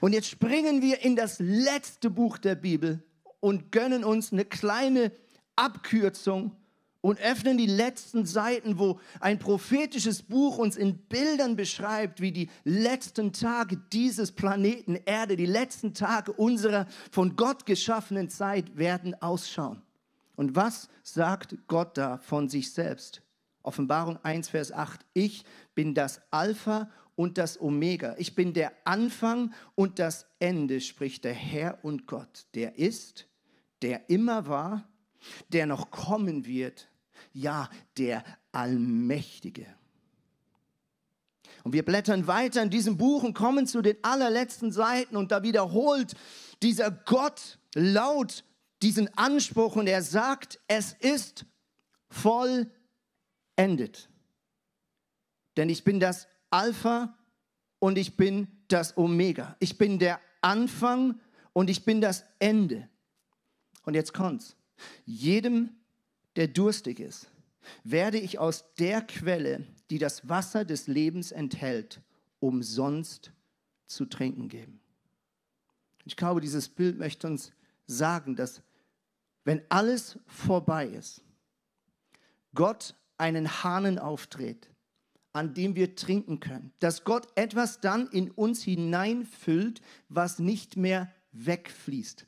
Und 0.00 0.12
jetzt 0.12 0.28
springen 0.28 0.80
wir 0.80 1.00
in 1.02 1.16
das 1.16 1.38
letzte 1.38 2.08
Buch 2.08 2.38
der 2.38 2.54
Bibel 2.54 3.04
und 3.40 3.72
gönnen 3.72 4.04
uns 4.04 4.32
eine 4.32 4.44
kleine 4.44 5.12
Abkürzung 5.56 6.56
und 7.02 7.20
öffnen 7.20 7.58
die 7.58 7.66
letzten 7.66 8.24
Seiten, 8.24 8.78
wo 8.78 8.98
ein 9.20 9.38
prophetisches 9.38 10.22
Buch 10.22 10.56
uns 10.56 10.76
in 10.76 10.96
Bildern 10.96 11.56
beschreibt, 11.56 12.22
wie 12.22 12.32
die 12.32 12.48
letzten 12.64 13.32
Tage 13.32 13.76
dieses 13.92 14.32
Planeten 14.32 14.94
Erde, 15.04 15.36
die 15.36 15.44
letzten 15.44 15.92
Tage 15.92 16.32
unserer 16.32 16.86
von 17.10 17.36
Gott 17.36 17.66
geschaffenen 17.66 18.30
Zeit 18.30 18.78
werden 18.78 19.20
ausschauen. 19.20 19.82
Und 20.36 20.56
was 20.56 20.88
sagt 21.02 21.56
Gott 21.66 21.98
da 21.98 22.18
von 22.18 22.48
sich 22.48 22.72
selbst? 22.72 23.20
Offenbarung 23.62 24.18
1, 24.24 24.48
Vers 24.48 24.72
8. 24.72 25.04
Ich 25.12 25.44
bin 25.74 25.94
das 25.94 26.22
Alpha 26.30 26.88
und 27.16 27.36
das 27.36 27.60
Omega. 27.60 28.14
Ich 28.18 28.34
bin 28.34 28.54
der 28.54 28.72
Anfang 28.84 29.52
und 29.74 29.98
das 29.98 30.26
Ende, 30.38 30.80
spricht 30.80 31.24
der 31.24 31.34
Herr 31.34 31.78
und 31.84 32.06
Gott, 32.06 32.46
der 32.54 32.78
ist, 32.78 33.26
der 33.82 34.08
immer 34.08 34.46
war, 34.46 34.88
der 35.48 35.66
noch 35.66 35.90
kommen 35.90 36.46
wird, 36.46 36.88
ja, 37.32 37.68
der 37.96 38.24
Allmächtige. 38.52 39.66
Und 41.64 41.72
wir 41.72 41.84
blättern 41.84 42.26
weiter 42.26 42.62
in 42.62 42.70
diesem 42.70 42.96
Buch 42.96 43.22
und 43.22 43.34
kommen 43.34 43.66
zu 43.66 43.82
den 43.82 43.96
allerletzten 44.02 44.72
Seiten 44.72 45.16
und 45.16 45.30
da 45.30 45.42
wiederholt 45.42 46.14
dieser 46.62 46.90
Gott 46.90 47.58
laut 47.74 48.44
diesen 48.82 49.08
Anspruch 49.16 49.76
und 49.76 49.86
er 49.86 50.02
sagt, 50.02 50.58
es 50.66 50.92
ist 50.92 51.46
vollendet. 52.10 54.08
Denn 55.56 55.68
ich 55.68 55.84
bin 55.84 56.00
das 56.00 56.26
Alpha 56.50 57.16
und 57.78 57.96
ich 57.96 58.16
bin 58.16 58.48
das 58.68 58.96
Omega. 58.96 59.56
Ich 59.60 59.78
bin 59.78 59.98
der 59.98 60.20
Anfang 60.40 61.20
und 61.52 61.70
ich 61.70 61.84
bin 61.84 62.00
das 62.00 62.24
Ende. 62.38 62.88
Und 63.84 63.94
jetzt 63.94 64.12
kommt's. 64.12 64.56
Jedem, 65.04 65.70
der 66.36 66.48
durstig 66.48 67.00
ist, 67.00 67.30
werde 67.84 68.18
ich 68.18 68.38
aus 68.38 68.74
der 68.74 69.02
Quelle, 69.02 69.66
die 69.90 69.98
das 69.98 70.28
Wasser 70.28 70.64
des 70.64 70.86
Lebens 70.86 71.32
enthält, 71.32 72.00
umsonst 72.40 73.32
zu 73.86 74.06
trinken 74.06 74.48
geben. 74.48 74.80
Ich 76.04 76.16
glaube, 76.16 76.40
dieses 76.40 76.68
Bild 76.68 76.98
möchte 76.98 77.26
uns 77.26 77.52
sagen, 77.86 78.34
dass 78.34 78.62
wenn 79.44 79.62
alles 79.68 80.18
vorbei 80.26 80.86
ist, 80.86 81.22
Gott 82.54 82.94
einen 83.18 83.62
Hahnen 83.62 83.98
aufdreht, 83.98 84.68
an 85.32 85.54
dem 85.54 85.76
wir 85.76 85.94
trinken 85.94 86.40
können, 86.40 86.72
dass 86.80 87.04
Gott 87.04 87.28
etwas 87.36 87.80
dann 87.80 88.08
in 88.08 88.30
uns 88.30 88.62
hineinfüllt, 88.62 89.80
was 90.08 90.38
nicht 90.38 90.76
mehr 90.76 91.12
wegfließt. 91.32 92.26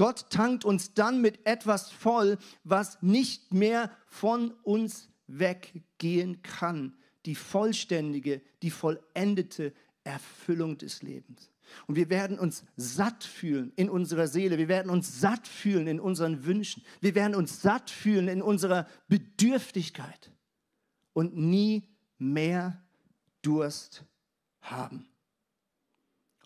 Gott 0.00 0.30
tankt 0.30 0.64
uns 0.64 0.94
dann 0.94 1.20
mit 1.20 1.46
etwas 1.46 1.90
voll, 1.90 2.38
was 2.64 3.02
nicht 3.02 3.52
mehr 3.52 3.90
von 4.06 4.52
uns 4.62 5.10
weggehen 5.26 6.40
kann. 6.40 6.96
Die 7.26 7.34
vollständige, 7.34 8.40
die 8.62 8.70
vollendete 8.70 9.74
Erfüllung 10.02 10.78
des 10.78 11.02
Lebens. 11.02 11.50
Und 11.86 11.96
wir 11.96 12.08
werden 12.08 12.38
uns 12.38 12.64
satt 12.78 13.24
fühlen 13.24 13.74
in 13.76 13.90
unserer 13.90 14.26
Seele. 14.26 14.56
Wir 14.56 14.68
werden 14.68 14.90
uns 14.90 15.20
satt 15.20 15.46
fühlen 15.46 15.86
in 15.86 16.00
unseren 16.00 16.46
Wünschen. 16.46 16.82
Wir 17.02 17.14
werden 17.14 17.34
uns 17.34 17.60
satt 17.60 17.90
fühlen 17.90 18.28
in 18.28 18.40
unserer 18.40 18.86
Bedürftigkeit 19.08 20.32
und 21.12 21.36
nie 21.36 21.86
mehr 22.16 22.82
Durst 23.42 24.06
haben. 24.62 25.09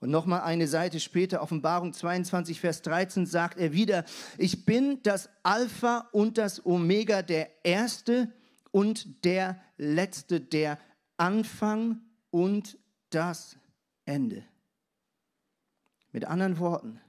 Und 0.04 0.10
nochmal 0.10 0.42
eine 0.42 0.68
Seite 0.68 1.00
später, 1.00 1.40
Offenbarung 1.40 1.94
22, 1.94 2.60
Vers 2.60 2.82
13, 2.82 3.24
sagt 3.24 3.58
er 3.58 3.72
wieder, 3.72 4.04
ich 4.36 4.66
bin 4.66 5.02
das 5.02 5.30
Alpha 5.42 6.10
und 6.12 6.36
das 6.36 6.66
Omega, 6.66 7.22
der 7.22 7.64
Erste 7.64 8.30
und 8.70 9.24
der 9.24 9.58
Letzte, 9.78 10.42
der 10.42 10.78
Anfang 11.16 12.02
und 12.30 12.76
das 13.08 13.56
Ende. 14.04 14.44
Mit 16.12 16.26
anderen 16.26 16.58
Worten, 16.58 17.00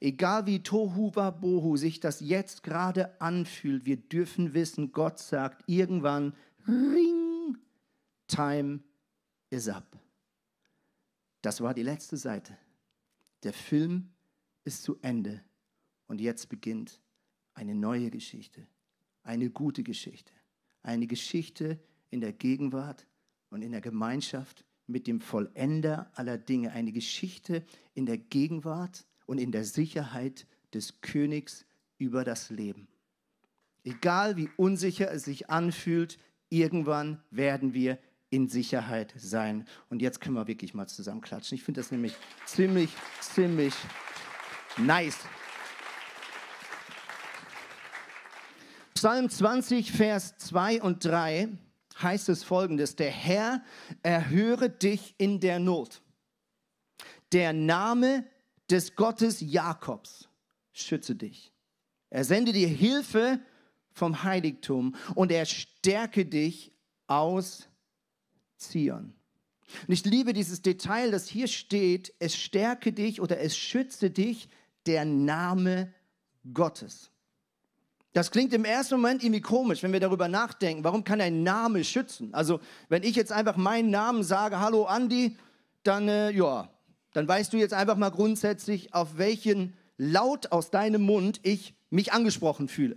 egal 0.00 0.46
wie 0.46 0.60
Tohu 0.60 1.12
Bohu 1.12 1.76
sich 1.76 2.00
das 2.00 2.18
jetzt 2.18 2.64
gerade 2.64 3.14
anfühlt, 3.20 3.86
wir 3.86 3.96
dürfen 3.96 4.54
wissen, 4.54 4.90
Gott 4.90 5.20
sagt 5.20 5.62
irgendwann, 5.68 6.34
Ring, 6.66 7.58
time 8.26 8.80
is 9.50 9.68
up. 9.68 10.03
Das 11.44 11.60
war 11.60 11.74
die 11.74 11.82
letzte 11.82 12.16
Seite. 12.16 12.56
Der 13.42 13.52
Film 13.52 14.08
ist 14.64 14.82
zu 14.82 14.98
Ende 15.02 15.44
und 16.06 16.22
jetzt 16.22 16.48
beginnt 16.48 17.02
eine 17.52 17.74
neue 17.74 18.08
Geschichte, 18.10 18.66
eine 19.22 19.50
gute 19.50 19.82
Geschichte, 19.82 20.32
eine 20.82 21.06
Geschichte 21.06 21.78
in 22.08 22.22
der 22.22 22.32
Gegenwart 22.32 23.06
und 23.50 23.60
in 23.60 23.72
der 23.72 23.82
Gemeinschaft 23.82 24.64
mit 24.86 25.06
dem 25.06 25.20
Vollender 25.20 26.10
aller 26.14 26.38
Dinge, 26.38 26.72
eine 26.72 26.92
Geschichte 26.92 27.62
in 27.92 28.06
der 28.06 28.16
Gegenwart 28.16 29.04
und 29.26 29.36
in 29.36 29.52
der 29.52 29.64
Sicherheit 29.64 30.46
des 30.72 31.02
Königs 31.02 31.66
über 31.98 32.24
das 32.24 32.48
Leben. 32.48 32.88
Egal 33.82 34.38
wie 34.38 34.48
unsicher 34.56 35.10
es 35.10 35.24
sich 35.24 35.50
anfühlt, 35.50 36.18
irgendwann 36.48 37.22
werden 37.30 37.74
wir 37.74 37.98
in 38.34 38.48
Sicherheit 38.48 39.14
sein. 39.16 39.64
Und 39.90 40.02
jetzt 40.02 40.20
können 40.20 40.34
wir 40.34 40.48
wirklich 40.48 40.74
mal 40.74 40.88
zusammen 40.88 41.20
klatschen. 41.20 41.54
Ich 41.54 41.62
finde 41.62 41.80
das 41.80 41.92
nämlich 41.92 42.14
ziemlich, 42.46 42.90
ziemlich 43.20 43.74
nice. 44.76 45.18
Psalm 48.94 49.30
20, 49.30 49.92
Vers 49.92 50.36
2 50.38 50.82
und 50.82 51.04
3 51.04 51.48
heißt 52.02 52.28
es 52.28 52.42
folgendes, 52.42 52.96
der 52.96 53.12
Herr 53.12 53.62
erhöre 54.02 54.68
dich 54.68 55.14
in 55.18 55.38
der 55.38 55.60
Not. 55.60 56.02
Der 57.32 57.52
Name 57.52 58.24
des 58.68 58.96
Gottes 58.96 59.40
Jakobs 59.40 60.28
schütze 60.72 61.14
dich. 61.14 61.52
Er 62.10 62.24
sende 62.24 62.52
dir 62.52 62.66
Hilfe 62.66 63.38
vom 63.92 64.24
Heiligtum 64.24 64.96
und 65.14 65.30
er 65.30 65.46
stärke 65.46 66.26
dich 66.26 66.72
aus 67.06 67.68
Zion. 68.70 69.14
Und 69.86 69.94
ich 69.94 70.04
liebe 70.04 70.32
dieses 70.32 70.62
Detail, 70.62 71.10
das 71.10 71.26
hier 71.28 71.48
steht, 71.48 72.12
es 72.18 72.36
stärke 72.36 72.92
dich 72.92 73.20
oder 73.20 73.40
es 73.40 73.56
schütze 73.56 74.10
dich 74.10 74.48
der 74.86 75.04
Name 75.04 75.92
Gottes. 76.52 77.10
Das 78.12 78.30
klingt 78.30 78.52
im 78.52 78.64
ersten 78.64 78.94
Moment 78.94 79.24
irgendwie 79.24 79.40
komisch, 79.40 79.82
wenn 79.82 79.92
wir 79.92 79.98
darüber 79.98 80.28
nachdenken. 80.28 80.84
Warum 80.84 81.02
kann 81.02 81.20
ein 81.20 81.42
Name 81.42 81.82
schützen? 81.82 82.32
Also, 82.32 82.60
wenn 82.88 83.02
ich 83.02 83.16
jetzt 83.16 83.32
einfach 83.32 83.56
meinen 83.56 83.90
Namen 83.90 84.22
sage, 84.22 84.60
hallo 84.60 84.84
Andi, 84.84 85.36
dann, 85.82 86.08
äh, 86.08 86.30
ja, 86.30 86.68
dann 87.12 87.26
weißt 87.26 87.52
du 87.52 87.56
jetzt 87.56 87.74
einfach 87.74 87.96
mal 87.96 88.10
grundsätzlich, 88.10 88.94
auf 88.94 89.18
welchen 89.18 89.74
Laut 89.96 90.52
aus 90.52 90.70
deinem 90.70 91.02
Mund 91.02 91.40
ich 91.42 91.74
mich 91.90 92.12
angesprochen 92.12 92.68
fühle. 92.68 92.96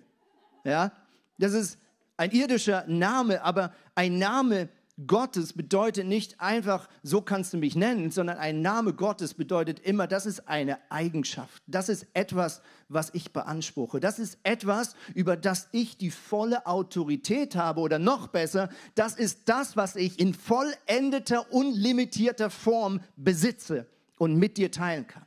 Ja, 0.63 0.91
das 1.38 1.53
ist 1.53 1.79
ein 2.17 2.31
irdischer 2.31 2.86
Name, 2.88 3.43
aber 3.43 3.74
ein 3.95 4.17
Name, 4.17 4.69
Gottes 5.06 5.54
bedeutet 5.54 6.08
nicht 6.08 6.42
einfach, 6.42 6.89
so 7.04 7.22
kannst 7.22 7.54
du 7.54 7.58
mich 7.58 7.75
nennen, 7.75 8.10
sondern 8.10 8.38
ein 8.38 8.63
Name 8.63 8.94
Gottes 8.94 9.36
bedeutet 9.36 9.80
immer, 9.80 10.08
das 10.08 10.25
ist 10.25 10.48
eine 10.48 10.80
Eigenschaft. 10.89 11.62
Das 11.68 11.88
ist 11.88 12.08
etwas, 12.16 12.62
was 12.89 13.13
ich 13.13 13.32
beanspruche. 13.32 14.00
Das 14.00 14.18
ist 14.18 14.39
etwas, 14.42 14.96
über 15.13 15.38
das 15.38 15.68
ich 15.72 15.98
die 15.98 16.10
volle 16.10 16.66
Autorität 16.66 17.56
habe. 17.56 17.82
Oder 17.82 18.00
noch 18.00 18.27
besser, 18.27 18.70
das 18.96 19.16
ist 19.16 19.42
das, 19.46 19.77
was 19.77 19.96
ich 19.96 20.20
in 20.20 20.34
vollendeter, 20.34 21.51
unlimitierter 21.54 22.50
Form 22.50 23.00
besitze 23.16 23.86
und 24.18 24.36
mit 24.36 24.58
dir 24.58 24.72
teilen 24.72 25.06
kann. 25.06 25.26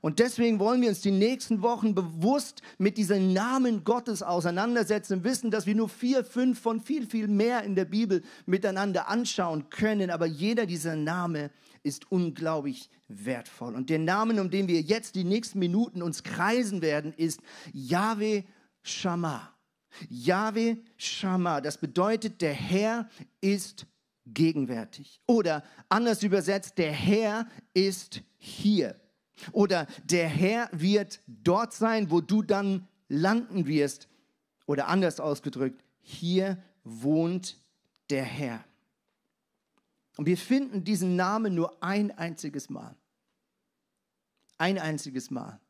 Und 0.00 0.18
deswegen 0.18 0.58
wollen 0.58 0.80
wir 0.80 0.88
uns 0.88 1.02
die 1.02 1.10
nächsten 1.10 1.62
Wochen 1.62 1.94
bewusst 1.94 2.62
mit 2.78 2.96
diesen 2.96 3.32
Namen 3.32 3.84
Gottes 3.84 4.22
auseinandersetzen, 4.22 5.24
wissen, 5.24 5.50
dass 5.50 5.66
wir 5.66 5.74
nur 5.74 5.88
vier, 5.88 6.24
fünf 6.24 6.60
von 6.60 6.80
viel, 6.80 7.06
viel 7.06 7.28
mehr 7.28 7.64
in 7.64 7.74
der 7.74 7.84
Bibel 7.84 8.22
miteinander 8.46 9.08
anschauen 9.08 9.68
können. 9.68 10.10
Aber 10.10 10.26
jeder 10.26 10.66
dieser 10.66 10.96
Namen 10.96 11.50
ist 11.82 12.10
unglaublich 12.10 12.88
wertvoll. 13.08 13.74
Und 13.74 13.90
der 13.90 13.98
Name, 13.98 14.40
um 14.40 14.50
den 14.50 14.68
wir 14.68 14.80
jetzt 14.80 15.14
die 15.14 15.24
nächsten 15.24 15.58
Minuten 15.58 16.02
uns 16.02 16.22
kreisen 16.22 16.82
werden, 16.82 17.12
ist 17.14 17.40
Yahweh 17.72 18.44
Shammah. 18.82 19.54
Yahweh 20.08 20.76
Shammah, 20.96 21.60
das 21.60 21.78
bedeutet, 21.78 22.40
der 22.40 22.52
Herr 22.52 23.08
ist 23.40 23.86
gegenwärtig. 24.26 25.20
Oder 25.26 25.64
anders 25.88 26.22
übersetzt, 26.22 26.78
der 26.78 26.92
Herr 26.92 27.48
ist 27.74 28.22
hier. 28.38 28.94
Oder 29.52 29.86
der 30.04 30.28
Herr 30.28 30.68
wird 30.72 31.20
dort 31.26 31.72
sein, 31.72 32.10
wo 32.10 32.20
du 32.20 32.42
dann 32.42 32.88
landen 33.08 33.66
wirst. 33.66 34.08
Oder 34.66 34.88
anders 34.88 35.20
ausgedrückt, 35.20 35.82
hier 36.00 36.62
wohnt 36.84 37.58
der 38.08 38.24
Herr. 38.24 38.64
Und 40.16 40.26
wir 40.26 40.36
finden 40.36 40.84
diesen 40.84 41.16
Namen 41.16 41.54
nur 41.54 41.82
ein 41.82 42.10
einziges 42.10 42.68
Mal. 42.70 42.94
Ein 44.58 44.78
einziges 44.78 45.30
Mal. 45.30 45.60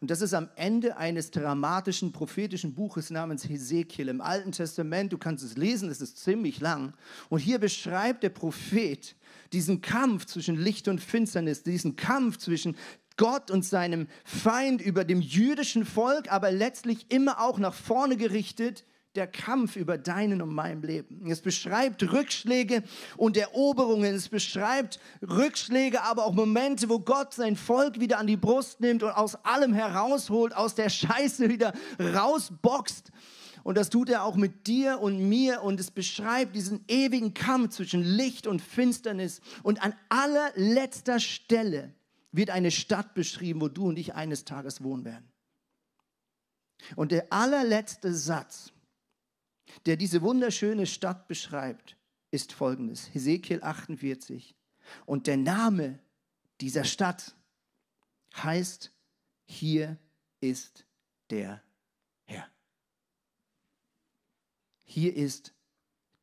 Und 0.00 0.10
das 0.10 0.20
ist 0.20 0.34
am 0.34 0.48
Ende 0.56 0.96
eines 0.96 1.30
dramatischen 1.30 2.12
prophetischen 2.12 2.74
Buches 2.74 3.10
namens 3.10 3.48
Hesekiel 3.48 4.08
im 4.08 4.20
Alten 4.20 4.52
Testament. 4.52 5.12
Du 5.12 5.18
kannst 5.18 5.44
es 5.44 5.56
lesen, 5.56 5.90
es 5.90 6.00
ist 6.00 6.18
ziemlich 6.18 6.60
lang. 6.60 6.94
Und 7.28 7.40
hier 7.40 7.58
beschreibt 7.58 8.22
der 8.22 8.30
Prophet 8.30 9.14
diesen 9.52 9.80
Kampf 9.80 10.26
zwischen 10.26 10.56
Licht 10.56 10.88
und 10.88 11.00
Finsternis, 11.00 11.62
diesen 11.62 11.96
Kampf 11.96 12.38
zwischen 12.38 12.76
Gott 13.16 13.50
und 13.50 13.64
seinem 13.64 14.08
Feind 14.24 14.80
über 14.80 15.04
dem 15.04 15.20
jüdischen 15.20 15.84
Volk, 15.84 16.30
aber 16.30 16.50
letztlich 16.50 17.10
immer 17.10 17.40
auch 17.40 17.58
nach 17.58 17.74
vorne 17.74 18.16
gerichtet, 18.16 18.84
der 19.14 19.26
Kampf 19.26 19.76
über 19.76 19.98
deinen 19.98 20.40
und 20.40 20.54
meinem 20.54 20.82
Leben. 20.82 21.30
Es 21.30 21.42
beschreibt 21.42 22.02
Rückschläge 22.02 22.82
und 23.16 23.36
Eroberungen. 23.36 24.14
Es 24.14 24.28
beschreibt 24.28 25.00
Rückschläge, 25.20 26.02
aber 26.02 26.24
auch 26.24 26.32
Momente, 26.32 26.88
wo 26.88 26.98
Gott 26.98 27.34
sein 27.34 27.56
Volk 27.56 28.00
wieder 28.00 28.18
an 28.18 28.26
die 28.26 28.38
Brust 28.38 28.80
nimmt 28.80 29.02
und 29.02 29.10
aus 29.10 29.34
allem 29.44 29.74
herausholt, 29.74 30.56
aus 30.56 30.74
der 30.74 30.88
Scheiße 30.88 31.50
wieder 31.50 31.74
rausboxt. 32.00 33.10
Und 33.64 33.76
das 33.76 33.90
tut 33.90 34.08
er 34.08 34.24
auch 34.24 34.34
mit 34.34 34.66
dir 34.66 34.98
und 35.00 35.28
mir. 35.28 35.62
Und 35.62 35.78
es 35.78 35.90
beschreibt 35.90 36.56
diesen 36.56 36.84
ewigen 36.88 37.34
Kampf 37.34 37.76
zwischen 37.76 38.02
Licht 38.02 38.46
und 38.46 38.60
Finsternis. 38.60 39.40
Und 39.62 39.82
an 39.82 39.94
allerletzter 40.08 41.20
Stelle 41.20 41.94
wird 42.32 42.50
eine 42.50 42.70
Stadt 42.70 43.14
beschrieben, 43.14 43.60
wo 43.60 43.68
du 43.68 43.88
und 43.88 43.98
ich 43.98 44.14
eines 44.14 44.44
Tages 44.44 44.82
wohnen 44.82 45.04
werden. 45.04 45.30
Und 46.96 47.12
der 47.12 47.32
allerletzte 47.32 48.12
Satz, 48.12 48.72
der 49.86 49.96
diese 49.96 50.22
wunderschöne 50.22 50.86
Stadt 50.86 51.28
beschreibt, 51.28 51.96
ist 52.30 52.52
folgendes. 52.52 53.14
Hesekiel 53.14 53.62
48. 53.62 54.56
Und 55.06 55.26
der 55.26 55.36
Name 55.36 56.00
dieser 56.60 56.84
Stadt 56.84 57.36
heißt, 58.34 58.90
hier 59.44 59.98
ist 60.40 60.86
der 61.30 61.62
Herr. 62.24 62.48
Hier 64.84 65.14
ist 65.14 65.54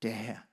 der 0.01 0.13
Herr. 0.13 0.48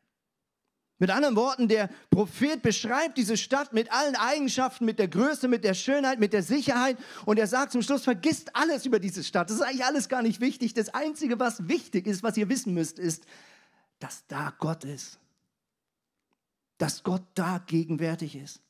Mit 0.99 1.11
anderen 1.11 1.37
Worten, 1.37 1.69
der 1.69 1.91
Prophet 2.11 2.63
beschreibt 2.63 3.19
diese 3.19 3.37
Stadt 3.37 3.75
mit 3.75 3.93
allen 3.93 4.17
Eigenschaften, 4.17 4.87
mit 4.87 4.99
der 4.99 5.09
Größe, 5.09 5.47
mit 5.47 5.63
der 5.63 5.75
Schönheit, 5.75 6.19
mit 6.19 6.33
der 6.33 6.43
Sicherheit. 6.43 6.97
Und 7.27 7.39
er 7.39 7.47
sagt 7.47 7.73
zum 7.73 7.83
Schluss, 7.83 8.05
vergisst 8.05 8.57
alles 8.57 8.87
über 8.87 8.99
diese 8.99 9.23
Stadt. 9.23 9.51
Das 9.51 9.57
ist 9.57 9.63
eigentlich 9.63 9.85
alles 9.85 10.09
gar 10.09 10.23
nicht 10.23 10.41
wichtig. 10.41 10.73
Das 10.73 10.95
Einzige, 10.95 11.39
was 11.39 11.69
wichtig 11.69 12.07
ist, 12.07 12.23
was 12.23 12.39
ihr 12.39 12.49
wissen 12.49 12.73
müsst, 12.73 12.99
ist, 12.99 13.27
dass 13.99 14.27
da 14.27 14.55
Gott 14.59 14.85
ist. 14.85 15.19
Dass 16.79 17.03
Gott 17.03 17.25
da 17.35 17.59
gegenwärtig 17.67 18.35
ist. 18.35 18.63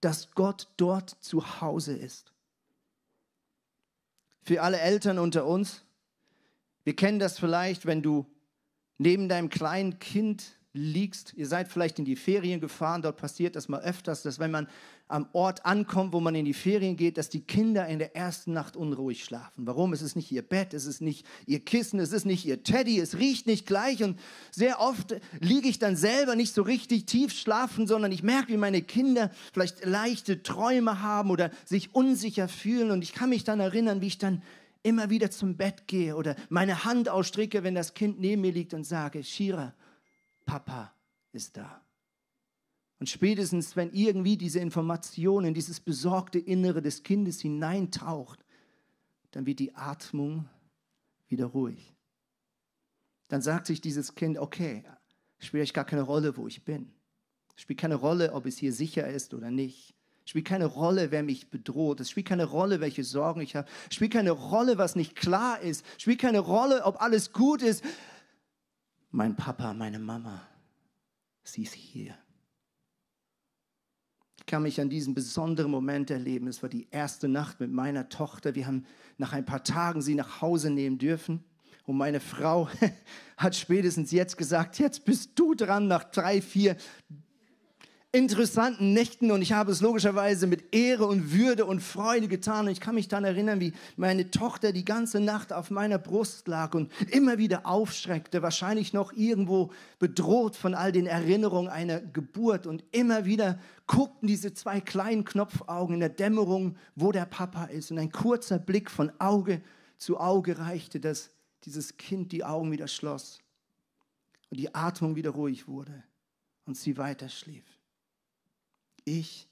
Dass 0.00 0.32
Gott 0.32 0.68
dort 0.76 1.16
zu 1.20 1.60
Hause 1.60 1.94
ist. 1.96 2.32
Für 4.42 4.60
alle 4.62 4.80
Eltern 4.80 5.20
unter 5.20 5.46
uns, 5.46 5.84
wir 6.82 6.96
kennen 6.96 7.20
das 7.20 7.38
vielleicht, 7.38 7.86
wenn 7.86 8.02
du 8.02 8.26
neben 8.98 9.28
deinem 9.28 9.48
kleinen 9.48 10.00
Kind 10.00 10.58
liegst. 10.74 11.32
Ihr 11.36 11.46
seid 11.46 11.68
vielleicht 11.68 11.98
in 12.00 12.04
die 12.04 12.16
Ferien 12.16 12.60
gefahren, 12.60 13.00
dort 13.00 13.16
passiert 13.16 13.56
das 13.56 13.68
mal 13.68 13.80
öfters, 13.80 14.22
dass 14.22 14.40
wenn 14.40 14.50
man 14.50 14.68
am 15.06 15.28
Ort 15.32 15.64
ankommt, 15.64 16.12
wo 16.12 16.20
man 16.20 16.34
in 16.34 16.44
die 16.44 16.54
Ferien 16.54 16.96
geht, 16.96 17.16
dass 17.16 17.28
die 17.28 17.42
Kinder 17.42 17.86
in 17.86 18.00
der 18.00 18.16
ersten 18.16 18.52
Nacht 18.52 18.74
unruhig 18.74 19.22
schlafen. 19.22 19.66
Warum? 19.66 19.92
Es 19.92 20.02
ist 20.02 20.16
nicht 20.16 20.32
ihr 20.32 20.42
Bett, 20.42 20.74
es 20.74 20.86
ist 20.86 21.00
nicht 21.00 21.24
ihr 21.46 21.60
Kissen, 21.60 22.00
es 22.00 22.12
ist 22.12 22.26
nicht 22.26 22.44
ihr 22.44 22.62
Teddy, 22.62 22.98
es 22.98 23.18
riecht 23.18 23.46
nicht 23.46 23.66
gleich 23.66 24.02
und 24.02 24.18
sehr 24.50 24.80
oft 24.80 25.14
liege 25.40 25.68
ich 25.68 25.78
dann 25.78 25.94
selber 25.94 26.34
nicht 26.34 26.54
so 26.54 26.62
richtig 26.62 27.06
tief 27.06 27.32
schlafen, 27.32 27.86
sondern 27.86 28.10
ich 28.10 28.22
merke, 28.22 28.52
wie 28.52 28.56
meine 28.56 28.82
Kinder 28.82 29.30
vielleicht 29.52 29.84
leichte 29.84 30.42
Träume 30.42 31.02
haben 31.02 31.30
oder 31.30 31.50
sich 31.64 31.94
unsicher 31.94 32.48
fühlen 32.48 32.90
und 32.90 33.02
ich 33.02 33.12
kann 33.12 33.30
mich 33.30 33.44
dann 33.44 33.60
erinnern, 33.60 34.00
wie 34.00 34.08
ich 34.08 34.18
dann 34.18 34.42
immer 34.82 35.08
wieder 35.10 35.30
zum 35.30 35.56
Bett 35.56 35.86
gehe 35.86 36.16
oder 36.16 36.34
meine 36.48 36.84
Hand 36.84 37.08
ausstrecke, 37.08 37.62
wenn 37.62 37.74
das 37.74 37.94
Kind 37.94 38.18
neben 38.18 38.42
mir 38.42 38.52
liegt 38.52 38.74
und 38.74 38.84
sage, 38.84 39.22
Shira, 39.22 39.74
Papa 40.44 40.92
ist 41.32 41.56
da. 41.56 41.80
Und 43.00 43.08
spätestens, 43.08 43.76
wenn 43.76 43.92
irgendwie 43.92 44.36
diese 44.36 44.60
Information 44.60 45.44
in 45.44 45.54
dieses 45.54 45.80
besorgte 45.80 46.38
Innere 46.38 46.80
des 46.80 47.02
Kindes 47.02 47.40
hineintaucht, 47.40 48.44
dann 49.32 49.46
wird 49.46 49.58
die 49.58 49.74
Atmung 49.74 50.48
wieder 51.28 51.46
ruhig. 51.46 51.94
Dann 53.28 53.42
sagt 53.42 53.66
sich 53.66 53.80
dieses 53.80 54.14
Kind, 54.14 54.38
okay, 54.38 54.84
spielt 55.38 55.64
euch 55.64 55.74
gar 55.74 55.84
keine 55.84 56.02
Rolle, 56.02 56.36
wo 56.36 56.46
ich 56.46 56.64
bin. 56.64 56.92
Spielt 57.56 57.80
keine 57.80 57.96
Rolle, 57.96 58.32
ob 58.32 58.46
es 58.46 58.58
hier 58.58 58.72
sicher 58.72 59.08
ist 59.08 59.34
oder 59.34 59.50
nicht. 59.50 59.94
Spielt 60.24 60.46
keine 60.46 60.66
Rolle, 60.66 61.10
wer 61.10 61.22
mich 61.22 61.50
bedroht. 61.50 62.00
Es 62.00 62.10
spielt 62.10 62.26
keine 62.26 62.44
Rolle, 62.44 62.80
welche 62.80 63.04
Sorgen 63.04 63.42
ich 63.42 63.56
habe. 63.56 63.68
Spielt 63.90 64.12
keine 64.12 64.30
Rolle, 64.30 64.78
was 64.78 64.96
nicht 64.96 65.14
klar 65.14 65.60
ist. 65.60 65.84
Spielt 65.98 66.20
keine 66.20 66.38
Rolle, 66.38 66.84
ob 66.84 67.02
alles 67.02 67.32
gut 67.32 67.60
ist 67.60 67.84
mein 69.14 69.36
Papa, 69.36 69.72
meine 69.72 70.00
Mama, 70.00 70.42
sie 71.44 71.62
ist 71.62 71.74
hier. 71.74 72.18
Ich 74.36 74.46
kann 74.46 74.64
mich 74.64 74.80
an 74.80 74.90
diesen 74.90 75.14
besonderen 75.14 75.70
Moment 75.70 76.10
erleben. 76.10 76.48
Es 76.48 76.62
war 76.62 76.68
die 76.68 76.88
erste 76.90 77.28
Nacht 77.28 77.60
mit 77.60 77.70
meiner 77.70 78.08
Tochter. 78.08 78.56
Wir 78.56 78.66
haben 78.66 78.84
nach 79.16 79.32
ein 79.32 79.44
paar 79.44 79.62
Tagen 79.62 80.02
sie 80.02 80.16
nach 80.16 80.42
Hause 80.42 80.68
nehmen 80.68 80.98
dürfen. 80.98 81.44
Und 81.84 81.96
meine 81.96 82.18
Frau 82.18 82.68
hat 83.36 83.54
spätestens 83.54 84.10
jetzt 84.10 84.36
gesagt, 84.36 84.80
jetzt 84.80 85.04
bist 85.04 85.38
du 85.38 85.54
dran 85.54 85.86
nach 85.86 86.04
drei, 86.04 86.42
vier 86.42 86.76
interessanten 88.14 88.92
Nächten 88.92 89.32
und 89.32 89.42
ich 89.42 89.52
habe 89.52 89.72
es 89.72 89.80
logischerweise 89.80 90.46
mit 90.46 90.72
Ehre 90.72 91.04
und 91.06 91.32
Würde 91.32 91.64
und 91.66 91.80
Freude 91.80 92.28
getan. 92.28 92.66
Und 92.66 92.72
ich 92.72 92.80
kann 92.80 92.94
mich 92.94 93.08
daran 93.08 93.24
erinnern, 93.24 93.58
wie 93.58 93.72
meine 93.96 94.30
Tochter 94.30 94.72
die 94.72 94.84
ganze 94.84 95.18
Nacht 95.18 95.52
auf 95.52 95.72
meiner 95.72 95.98
Brust 95.98 96.46
lag 96.46 96.74
und 96.74 96.92
immer 97.10 97.38
wieder 97.38 97.66
aufschreckte, 97.66 98.40
wahrscheinlich 98.40 98.92
noch 98.92 99.12
irgendwo 99.12 99.72
bedroht 99.98 100.54
von 100.54 100.74
all 100.74 100.92
den 100.92 101.06
Erinnerungen 101.06 101.68
einer 101.68 102.00
Geburt. 102.00 102.68
Und 102.68 102.84
immer 102.92 103.24
wieder 103.24 103.58
guckten 103.88 104.28
diese 104.28 104.54
zwei 104.54 104.80
kleinen 104.80 105.24
Knopfaugen 105.24 105.94
in 105.94 106.00
der 106.00 106.08
Dämmerung, 106.08 106.76
wo 106.94 107.10
der 107.10 107.26
Papa 107.26 107.64
ist. 107.64 107.90
Und 107.90 107.98
ein 107.98 108.12
kurzer 108.12 108.60
Blick 108.60 108.92
von 108.92 109.10
Auge 109.18 109.60
zu 109.98 110.20
Auge 110.20 110.60
reichte, 110.60 111.00
dass 111.00 111.30
dieses 111.64 111.96
Kind 111.96 112.30
die 112.30 112.44
Augen 112.44 112.70
wieder 112.70 112.86
schloss 112.86 113.40
und 114.50 114.60
die 114.60 114.72
Atmung 114.72 115.16
wieder 115.16 115.30
ruhig 115.30 115.66
wurde 115.66 116.04
und 116.64 116.76
sie 116.76 116.96
weiter 116.96 117.28
schlief 117.28 117.73
ich 119.04 119.48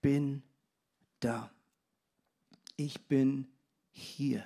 bin 0.00 0.42
da. 1.20 1.50
Ich 2.76 3.06
bin 3.06 3.48
hier. 3.90 4.44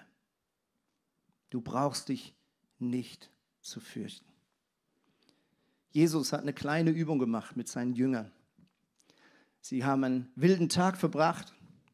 Du 1.50 1.60
brauchst 1.60 2.08
dich 2.08 2.34
nicht 2.78 3.30
zu 3.60 3.80
fürchten. 3.80 4.30
Jesus 5.90 6.32
hat 6.32 6.42
eine 6.42 6.52
kleine 6.52 6.90
Übung 6.90 7.18
gemacht 7.18 7.56
mit 7.56 7.68
seinen 7.68 7.94
Jüngern. 7.94 8.30
Sie 9.60 9.84
haben 9.84 10.04
einen 10.04 10.32
wilden 10.36 10.68
Tag 10.68 10.96
verbracht. 10.96 11.52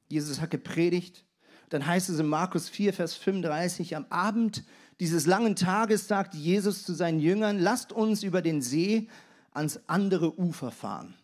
Jesus 0.09 0.41
hat 0.41 0.51
gepredigt. 0.51 1.25
Dann 1.71 1.87
heißt 1.87 2.11
es 2.11 2.19
in 2.19 2.29
Markus 2.29 2.69
4, 2.69 2.93
Vers 2.93 3.15
35, 3.15 3.97
am 3.97 4.07
Abend 4.11 4.65
dieses 5.01 5.27
langen 5.27 5.57
Tages 5.57 6.07
sagt 6.07 6.35
Jesus 6.35 6.85
zu 6.85 6.95
seinen 6.95 7.19
Jüngern, 7.19 7.59
lasst 7.59 7.93
uns 7.93 8.23
über 8.23 8.41
den 8.41 8.63
See 8.63 9.09
ans 9.53 9.81
andere 9.87 10.39
Ufer 10.39 10.71
fahren. 10.71 11.15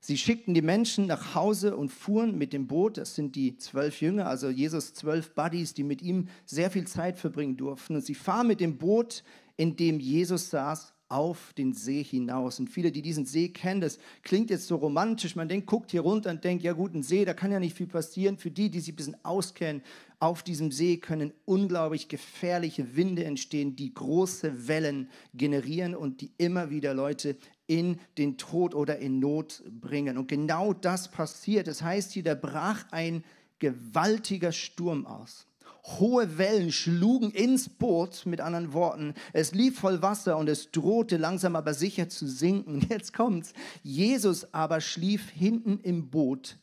Sie 0.00 0.16
schickten 0.16 0.54
die 0.54 0.62
Menschen 0.62 1.06
nach 1.06 1.34
Hause 1.34 1.76
und 1.76 1.90
fuhren 1.90 2.38
mit 2.38 2.54
dem 2.54 2.66
Boot. 2.66 2.96
Das 2.96 3.14
sind 3.14 3.36
die 3.36 3.58
zwölf 3.58 4.00
Jünger, 4.00 4.26
also 4.26 4.48
Jesus 4.48 4.94
zwölf 4.94 5.34
Buddies, 5.34 5.74
die 5.74 5.84
mit 5.84 6.00
ihm 6.00 6.28
sehr 6.46 6.70
viel 6.70 6.86
Zeit 6.86 7.18
verbringen 7.18 7.58
durften. 7.58 7.96
Und 7.96 8.04
sie 8.04 8.14
fahren 8.14 8.46
mit 8.46 8.60
dem 8.60 8.78
Boot, 8.78 9.22
in 9.56 9.76
dem 9.76 10.00
Jesus 10.00 10.48
saß, 10.48 10.94
auf 11.10 11.52
den 11.54 11.74
See 11.74 12.04
hinaus. 12.04 12.60
Und 12.60 12.68
viele, 12.68 12.92
die 12.92 13.02
diesen 13.02 13.26
See 13.26 13.48
kennen, 13.48 13.80
das 13.80 13.98
klingt 14.22 14.48
jetzt 14.48 14.68
so 14.68 14.76
romantisch. 14.76 15.34
Man 15.34 15.48
denkt, 15.48 15.66
guckt 15.66 15.90
hier 15.90 16.02
runter 16.02 16.30
und 16.30 16.44
denkt, 16.44 16.62
ja 16.62 16.72
gut, 16.72 16.94
ein 16.94 17.02
See, 17.02 17.24
da 17.24 17.34
kann 17.34 17.50
ja 17.50 17.58
nicht 17.58 17.76
viel 17.76 17.88
passieren. 17.88 18.38
Für 18.38 18.50
die, 18.50 18.70
die 18.70 18.78
sich 18.78 18.92
ein 18.92 18.96
bisschen 18.96 19.24
auskennen, 19.24 19.82
auf 20.20 20.44
diesem 20.44 20.70
See 20.70 20.98
können 20.98 21.32
unglaublich 21.46 22.08
gefährliche 22.08 22.94
Winde 22.94 23.24
entstehen, 23.24 23.74
die 23.74 23.92
große 23.92 24.68
Wellen 24.68 25.10
generieren 25.34 25.96
und 25.96 26.20
die 26.20 26.30
immer 26.38 26.70
wieder 26.70 26.94
Leute 26.94 27.36
in 27.70 28.00
den 28.18 28.36
Tod 28.36 28.74
oder 28.74 28.98
in 28.98 29.20
Not 29.20 29.62
bringen. 29.80 30.18
Und 30.18 30.26
genau 30.26 30.72
das 30.72 31.08
passiert. 31.08 31.68
Das 31.68 31.82
heißt 31.82 32.10
hier, 32.10 32.24
da 32.24 32.34
brach 32.34 32.84
ein 32.90 33.22
gewaltiger 33.60 34.50
Sturm 34.50 35.06
aus. 35.06 35.46
Hohe 35.84 36.36
Wellen 36.36 36.72
schlugen 36.72 37.30
ins 37.30 37.68
Boot, 37.68 38.26
mit 38.26 38.40
anderen 38.40 38.72
Worten. 38.72 39.14
Es 39.32 39.54
lief 39.54 39.78
voll 39.78 40.02
Wasser 40.02 40.36
und 40.36 40.48
es 40.48 40.72
drohte 40.72 41.16
langsam 41.16 41.54
aber 41.54 41.72
sicher 41.72 42.08
zu 42.08 42.26
sinken. 42.26 42.80
Jetzt 42.90 43.14
kommt's. 43.14 43.52
Jesus 43.84 44.52
aber 44.52 44.80
schlief 44.80 45.30
hinten 45.30 45.78
im 45.78 46.10
Boot 46.10 46.58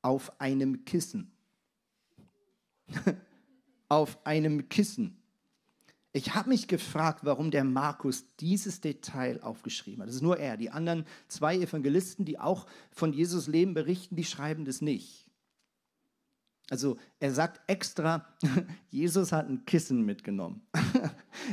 auf 0.00 0.40
einem 0.40 0.86
Kissen. 0.86 1.30
auf 3.90 4.18
einem 4.24 4.70
Kissen. 4.70 5.21
Ich 6.14 6.34
habe 6.34 6.50
mich 6.50 6.68
gefragt, 6.68 7.20
warum 7.22 7.50
der 7.50 7.64
Markus 7.64 8.26
dieses 8.36 8.82
Detail 8.82 9.42
aufgeschrieben 9.42 10.02
hat. 10.02 10.08
Das 10.08 10.16
ist 10.16 10.22
nur 10.22 10.38
er. 10.38 10.58
Die 10.58 10.70
anderen 10.70 11.06
zwei 11.28 11.56
Evangelisten, 11.56 12.26
die 12.26 12.38
auch 12.38 12.66
von 12.90 13.14
Jesus 13.14 13.46
Leben 13.46 13.72
berichten, 13.72 14.16
die 14.16 14.24
schreiben 14.24 14.66
das 14.66 14.82
nicht. 14.82 15.26
Also 16.70 16.96
er 17.20 17.32
sagt 17.32 17.60
extra, 17.66 18.24
Jesus 18.90 19.30
hat 19.32 19.48
ein 19.48 19.64
Kissen 19.66 20.04
mitgenommen. 20.04 20.62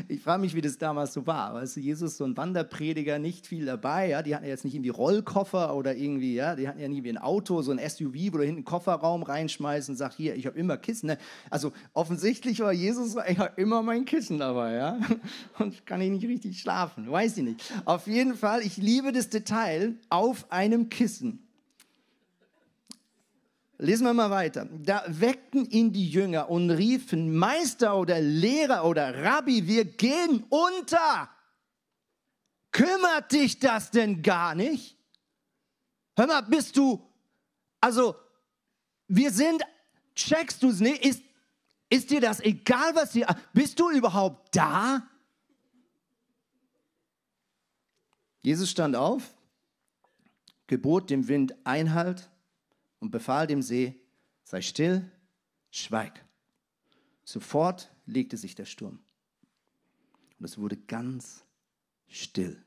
Ich 0.08 0.22
frage 0.22 0.41
mich, 0.41 0.54
wie 0.54 0.62
das 0.62 0.78
damals 0.78 1.13
so 1.13 1.26
war. 1.26 1.56
Weißt 1.56 1.78
du, 1.78 1.80
Jesus, 1.80 2.17
so 2.17 2.24
ein 2.24 2.38
Wanderprediger, 2.38 3.17
nicht 3.17 3.48
viel 3.48 3.65
dabei. 3.65 4.10
Ja? 4.10 4.22
Die 4.22 4.36
hatten 4.36 4.45
jetzt 4.45 4.63
nicht 4.63 4.76
irgendwie 4.76 4.89
Rollkoffer 4.89 5.76
oder 5.76 5.95
irgendwie, 5.95 6.36
ja, 6.36 6.56
die 6.56 6.67
hatten 6.67 6.80
ja 6.80 6.88
nicht 6.88 7.04
wie 7.04 7.10
ein 7.10 7.17
Auto, 7.17 7.62
so 7.62 7.72
ein 7.72 7.80
SUV, 7.80 8.13
wo 8.32 8.38
du 8.38 8.43
hinten 8.43 8.58
einen 8.58 8.65
Kofferraum 8.65 9.24
reinschmeißt 9.24 9.89
und 9.89 9.95
sagst, 9.95 10.17
hier, 10.17 10.36
ich 10.36 10.45
habe 10.45 10.60
immer 10.60 10.78
Kissen. 10.78 11.08
Ne? 11.08 11.17
Also 11.50 11.72
offensichtlich 11.93 12.60
war 12.60 12.72
Jesus, 12.72 13.15
ich 13.28 13.39
immer 13.56 13.82
mein 13.82 14.06
Kissen 14.06 14.38
dabei, 14.38 14.74
ja. 14.74 15.00
Und 15.60 15.86
kann 15.86 16.02
ich 16.02 16.12
nicht 16.12 16.28
richtig 16.28 16.60
schlafen, 16.60 17.10
weiß 17.10 17.38
ich 17.38 17.43
nicht. 17.43 17.74
Auf 17.86 18.06
jeden 18.06 18.36
Fall, 18.36 18.62
ich 18.62 18.78
liebe 18.78 19.12
das 19.12 19.30
Detail 19.30 19.95
auf 20.10 20.52
einem 20.52 20.89
Kissen. 20.89 21.49
Lesen 23.82 24.06
wir 24.06 24.13
mal 24.13 24.30
weiter. 24.30 24.65
Da 24.65 25.06
weckten 25.08 25.65
ihn 25.70 25.94
die 25.94 26.10
Jünger 26.10 26.50
und 26.50 26.70
riefen, 26.70 27.34
Meister 27.34 27.98
oder 27.98 28.20
Lehrer 28.20 28.84
oder 28.84 29.24
Rabbi, 29.24 29.68
wir 29.68 29.86
gehen 29.86 30.44
unter. 30.50 31.30
Kümmert 32.72 33.32
dich 33.32 33.58
das 33.58 33.89
denn 33.89 34.22
gar 34.22 34.54
nicht? 34.54 34.98
Hör 36.18 36.28
mal, 36.28 36.42
bist 36.42 36.76
du, 36.76 37.02
also 37.80 38.15
wir 39.08 39.32
sind, 39.32 39.63
checkst 40.13 40.62
du 40.62 40.70
es 40.72 40.82
nicht? 40.82 41.06
Ist, 41.06 41.24
ist 41.89 42.12
dir 42.12 42.20
das 42.20 42.42
egal, 42.42 42.94
was 42.96 43.13
dir, 43.13 43.28
bist 43.54 43.80
du 43.80 43.89
überhaupt 43.92 44.54
da? 44.58 45.08
Jesus 48.42 48.70
stand 48.70 48.98
auf, 48.98 49.24
gebot 50.68 51.10
dem 51.10 51.30
Wind 51.30 51.56
Einhalt 51.63 52.30
und 53.00 53.12
befahl 53.12 53.48
dem 53.48 53.62
See, 53.62 54.00
sei 54.44 54.62
still, 54.62 55.10
schweig. 55.72 56.26
Sofort 57.24 57.92
legte 58.06 58.38
sich 58.38 58.56
der 58.56 58.66
Sturm. 58.66 59.00
Und 60.40 60.46
es 60.46 60.58
wurde 60.58 60.78
ganz 60.78 61.46
still. 62.08 62.64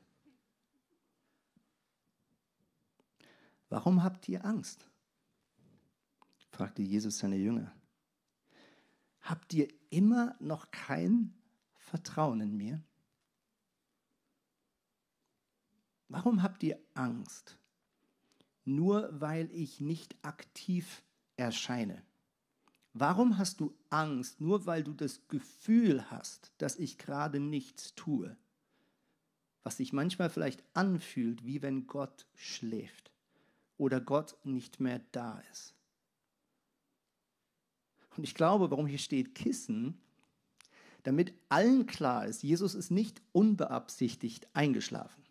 Warum 3.69 4.03
habt 4.03 4.29
ihr 4.29 4.45
Angst? 4.45 4.87
fragte 6.51 6.83
Jesus 6.83 7.17
seine 7.17 7.35
Jünger. 7.35 7.73
Habt 9.21 9.53
ihr 9.53 9.67
immer 9.89 10.35
noch 10.39 10.69
kein 10.69 11.33
Vertrauen 11.77 12.41
in 12.41 12.55
mir? 12.55 12.83
Warum 16.09 16.43
habt 16.43 16.61
ihr 16.61 16.79
Angst? 16.93 17.57
Nur 18.65 19.09
weil 19.19 19.49
ich 19.51 19.79
nicht 19.79 20.15
aktiv 20.21 21.03
erscheine? 21.35 22.03
Warum 22.93 23.37
hast 23.37 23.59
du 23.59 23.75
Angst, 23.89 24.39
nur 24.39 24.65
weil 24.65 24.83
du 24.83 24.93
das 24.93 25.27
Gefühl 25.27 26.11
hast, 26.11 26.53
dass 26.59 26.77
ich 26.77 26.97
gerade 26.97 27.39
nichts 27.39 27.95
tue? 27.95 28.37
Was 29.63 29.77
sich 29.77 29.93
manchmal 29.93 30.29
vielleicht 30.29 30.63
anfühlt, 30.73 31.45
wie 31.45 31.61
wenn 31.61 31.87
Gott 31.87 32.27
schläft 32.35 33.11
oder 33.77 33.99
Gott 33.99 34.37
nicht 34.43 34.79
mehr 34.79 35.01
da 35.11 35.41
ist. 35.51 35.73
Und 38.15 38.23
ich 38.23 38.35
glaube, 38.35 38.69
warum 38.69 38.85
hier 38.85 38.99
steht 38.99 39.33
Kissen, 39.33 39.99
damit 41.01 41.33
allen 41.49 41.85
klar 41.87 42.27
ist, 42.27 42.43
Jesus 42.43 42.75
ist 42.75 42.91
nicht 42.91 43.21
unbeabsichtigt 43.31 44.47
eingeschlafen. 44.53 45.22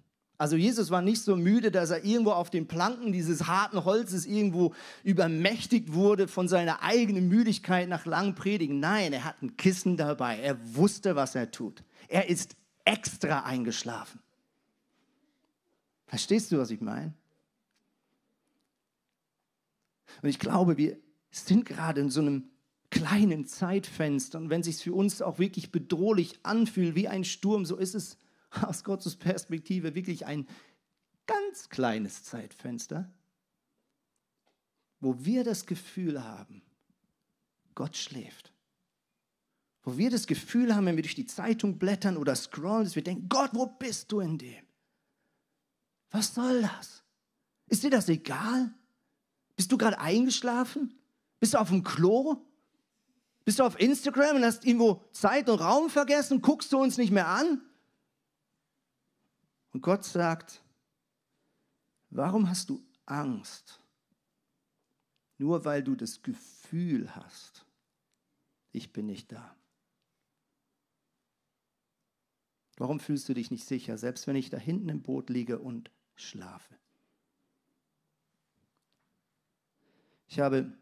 Also 0.42 0.57
Jesus 0.57 0.90
war 0.90 1.02
nicht 1.02 1.22
so 1.22 1.37
müde, 1.37 1.70
dass 1.70 1.90
er 1.90 2.05
irgendwo 2.05 2.33
auf 2.33 2.50
den 2.50 2.66
Planken 2.66 3.12
dieses 3.12 3.46
harten 3.46 3.85
Holzes 3.85 4.26
irgendwo 4.26 4.74
übermächtigt 5.05 5.92
wurde 5.92 6.26
von 6.26 6.48
seiner 6.48 6.83
eigenen 6.83 7.28
Müdigkeit 7.28 7.88
nach 7.88 8.07
langem 8.07 8.35
Predigen. 8.35 8.81
Nein, 8.81 9.12
er 9.12 9.22
hat 9.22 9.40
ein 9.40 9.57
Kissen 9.57 9.96
dabei. 9.96 10.40
Er 10.40 10.59
wusste, 10.74 11.14
was 11.14 11.37
er 11.37 11.52
tut. 11.52 11.85
Er 12.09 12.28
ist 12.28 12.57
extra 12.85 13.44
eingeschlafen. 13.44 14.18
Verstehst 16.09 16.50
du, 16.50 16.59
was 16.59 16.70
ich 16.72 16.81
meine? 16.81 17.14
Und 20.22 20.28
ich 20.28 20.40
glaube, 20.40 20.76
wir 20.76 20.98
sind 21.31 21.66
gerade 21.66 22.00
in 22.00 22.11
so 22.11 22.20
einem 22.20 22.50
kleinen 22.90 23.46
Zeitfenster. 23.46 24.38
Und 24.38 24.50
wenn 24.50 24.62
es 24.62 24.66
sich 24.66 24.78
für 24.78 24.92
uns 24.92 25.22
auch 25.22 25.38
wirklich 25.38 25.70
bedrohlich 25.70 26.40
anfühlt, 26.42 26.96
wie 26.96 27.07
ein 27.07 27.22
Sturm, 27.22 27.64
so 27.64 27.76
ist 27.76 27.94
es 27.94 28.18
aus 28.62 28.85
Gottes 28.85 29.17
Perspektive 29.17 29.95
wirklich 29.95 30.27
ein 30.27 30.47
ganz 31.27 31.69
kleines 31.69 32.25
Zeitfenster, 32.25 33.11
wo 35.01 35.25
wir 35.25 35.45
das 35.45 35.67
Gefühl 35.67 36.23
haben, 36.23 36.62
Gott 37.75 37.97
schläft. 37.97 38.53
Wo 39.83 39.97
wir 39.97 40.11
das 40.11 40.27
Gefühl 40.27 40.75
haben, 40.75 40.87
wenn 40.87 40.97
wir 40.97 41.03
durch 41.03 41.17
die 41.17 41.27
Zeitung 41.27 41.79
blättern 41.79 42.17
oder 42.17 42.37
scrollen, 42.37 42.85
dass 42.85 42.95
wir 42.95 43.03
denken, 43.03 43.29
Gott, 43.29 43.51
wo 43.53 43.67
bist 43.67 44.12
du 44.12 44.21
in 44.21 44.38
dem? 44.38 44.65
Was 46.11 46.35
soll 46.35 46.62
das? 46.62 47.03
Ist 47.67 47.83
dir 47.83 47.91
das 47.91 48.09
egal? 48.09 48.73
Bist 49.57 49.73
du 49.73 49.79
gerade 49.79 49.99
eingeschlafen? 49.99 50.95
Bist 51.41 51.55
du 51.55 51.59
auf 51.59 51.71
dem 51.71 51.83
Klo? 51.83 52.37
Bist 53.45 53.59
du 53.59 53.65
auf 53.65 53.81
Instagram 53.81 54.37
und 54.37 54.45
hast 54.45 54.65
irgendwo 54.65 55.03
Zeit 55.11 55.49
und 55.49 55.59
Raum 55.59 55.91
vergessen? 55.91 56.43
Guckst 56.43 56.73
du 56.73 56.79
uns 56.79 56.97
nicht 56.97 57.11
mehr 57.11 57.27
an? 57.27 57.61
Und 59.73 59.81
Gott 59.81 60.05
sagt, 60.05 60.63
warum 62.11 62.49
hast 62.49 62.71
du 62.71 62.85
Angst? 63.07 63.81
Nur 65.39 65.65
weil 65.65 65.83
du 65.83 65.97
das 65.97 66.23
Gefühl 66.23 67.15
hast, 67.17 67.67
ich 68.71 68.93
bin 68.93 69.07
nicht 69.07 69.33
da. 69.33 69.57
Warum 72.77 73.01
fühlst 73.01 73.29
du 73.29 73.35
dich 73.35 73.51
nicht 73.51 73.67
sicher, 73.67 73.99
selbst 73.99 74.27
wenn 74.27 74.37
ich 74.37 74.51
da 74.51 74.57
hinten 74.57 74.89
im 74.89 75.03
Boot 75.03 75.31
liege 75.31 75.59
und 75.59 75.91
schlafe? 76.15 76.79
Ich 80.29 80.41
habe 80.41 80.73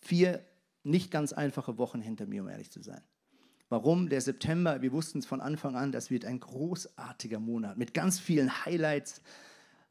vier 0.00 0.44
nicht 0.82 1.10
ganz 1.10 1.32
einfache 1.32 1.78
Wochen 1.78 2.00
hinter 2.00 2.26
mir, 2.26 2.42
um 2.42 2.48
ehrlich 2.48 2.70
zu 2.70 2.82
sein. 2.82 3.02
Warum? 3.74 4.08
Der 4.08 4.20
September, 4.20 4.82
wir 4.82 4.92
wussten 4.92 5.18
es 5.18 5.26
von 5.26 5.40
Anfang 5.40 5.74
an, 5.74 5.90
das 5.90 6.08
wird 6.08 6.24
ein 6.24 6.38
großartiger 6.38 7.40
Monat 7.40 7.76
mit 7.76 7.92
ganz 7.92 8.20
vielen 8.20 8.64
Highlights. 8.64 9.20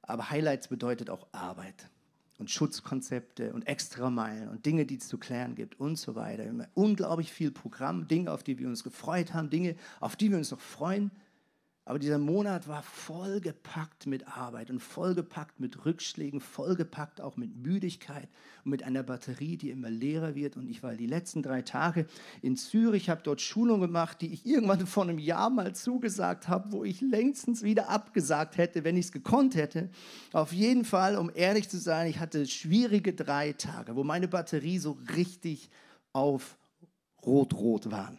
Aber 0.04 0.30
Highlights 0.30 0.70
bedeutet 0.70 1.10
auch 1.10 1.28
Arbeit 1.34 1.90
und 2.38 2.50
Schutzkonzepte 2.50 3.52
und 3.52 3.68
Extrameilen 3.68 4.48
und 4.48 4.66
Dinge, 4.66 4.86
die 4.86 4.96
es 4.96 5.10
zu 5.10 5.18
klären 5.18 5.56
gibt 5.56 5.82
und 5.82 5.98
so 5.98 6.16
weiter. 6.16 6.44
Wir 6.44 6.52
haben 6.52 6.66
unglaublich 6.76 7.34
viel 7.34 7.52
Programm, 7.52 8.08
Dinge, 8.08 8.32
auf 8.32 8.42
die 8.42 8.58
wir 8.58 8.70
uns 8.70 8.86
gefreut 8.86 9.34
haben, 9.34 9.50
Dinge, 9.50 9.76
auf 10.00 10.16
die 10.16 10.32
wir 10.32 10.38
uns 10.38 10.52
noch 10.52 10.62
freuen. 10.62 11.12
Aber 11.86 12.00
dieser 12.00 12.18
Monat 12.18 12.70
war 12.70 12.82
vollgepackt 12.82 14.08
mit 14.08 14.26
Arbeit 14.26 14.70
und 14.70 14.80
vollgepackt 14.80 15.60
mit 15.60 15.86
Rückschlägen, 15.86 16.40
vollgepackt 16.40 17.20
auch 17.20 17.36
mit 17.36 17.58
Müdigkeit 17.58 18.30
und 18.64 18.72
mit 18.72 18.84
einer 18.84 19.04
Batterie, 19.04 19.58
die 19.58 19.70
immer 19.70 19.90
leerer 19.90 20.34
wird. 20.34 20.56
Und 20.56 20.70
ich 20.70 20.82
war 20.82 20.94
die 20.96 21.08
letzten 21.08 21.44
drei 21.44 21.62
Tage 21.62 22.06
in 22.42 22.56
Zürich, 22.56 23.10
habe 23.10 23.22
dort 23.22 23.42
Schulung 23.42 23.82
gemacht, 23.82 24.22
die 24.22 24.32
ich 24.32 24.46
irgendwann 24.46 24.88
vor 24.88 25.04
einem 25.04 25.20
Jahr 25.20 25.50
mal 25.50 25.76
zugesagt 25.76 26.48
habe, 26.48 26.72
wo 26.72 26.86
ich 26.86 27.02
längstens 27.02 27.64
wieder 27.64 27.90
abgesagt 27.90 28.58
hätte, 28.58 28.86
wenn 28.86 28.96
ich 28.96 29.08
es 29.08 29.12
gekonnt 29.12 29.56
hätte. 29.56 29.90
Auf 30.32 30.54
jeden 30.54 30.86
Fall, 30.86 31.18
um 31.18 31.30
ehrlich 31.34 31.68
zu 31.68 31.78
sein, 31.78 32.08
ich 32.08 32.20
hatte 32.20 32.46
schwierige 32.48 33.14
drei 33.14 33.52
Tage, 33.52 33.98
wo 33.98 34.06
meine 34.06 34.30
Batterie 34.30 34.80
so 34.80 34.98
richtig 35.18 35.70
auf 36.14 36.58
rot-rot 37.26 37.92
war. 37.92 38.16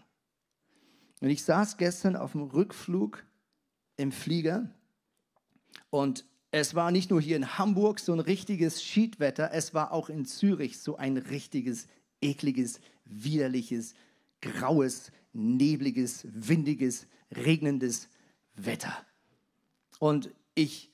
Und 1.22 1.31
ich 1.31 1.42
saß 1.44 1.79
gestern 1.79 2.14
auf 2.14 2.33
dem 2.33 2.42
Rückflug 2.42 3.24
im 3.96 4.12
Flieger 4.12 4.70
und 5.90 6.24
es 6.50 6.74
war 6.74 6.92
nicht 6.92 7.11
nur 7.11 7.20
hier 7.20 7.37
in 7.37 7.59
Hamburg 7.59 7.98
so 7.98 8.12
ein 8.12 8.20
richtiges 8.20 8.83
Schiedwetter, 8.83 9.50
es 9.52 9.74
war 9.74 9.92
auch 9.92 10.09
in 10.09 10.24
Zürich 10.24 10.78
so 10.78 10.96
ein 10.96 11.16
richtiges, 11.16 11.88
ekliges, 12.20 12.80
widerliches, 13.04 13.94
graues, 14.40 15.11
nebliges, 15.33 16.26
windiges, 16.30 17.07
regnendes 17.33 18.09
Wetter. 18.54 18.94
Und 19.98 20.30
ich 20.54 20.92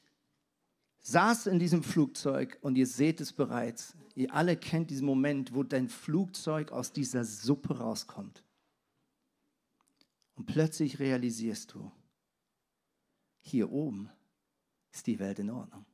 saß 1.01 1.47
in 1.47 1.59
diesem 1.59 1.83
Flugzeug 1.83 2.59
und 2.63 2.77
ihr 2.77 2.87
seht 2.87 3.21
es 3.21 3.33
bereits. 3.33 3.95
Ihr 4.15 4.35
alle 4.35 4.57
kennt 4.57 4.91
diesen 4.91 5.07
Moment, 5.07 5.55
wo 5.55 5.63
dein 5.63 5.89
Flugzeug 5.89 6.73
aus 6.73 6.93
dieser 6.93 7.25
Suppe 7.25 7.79
rauskommt. 7.79 8.43
Und 10.37 10.47
plötzlich 10.47 10.99
realisierst 10.99 11.75
du, 11.75 11.91
hier 13.40 13.70
oben 13.70 14.11
ist 14.92 15.07
die 15.07 15.18
Welt 15.18 15.38
in 15.38 15.50
Ordnung. 15.50 15.85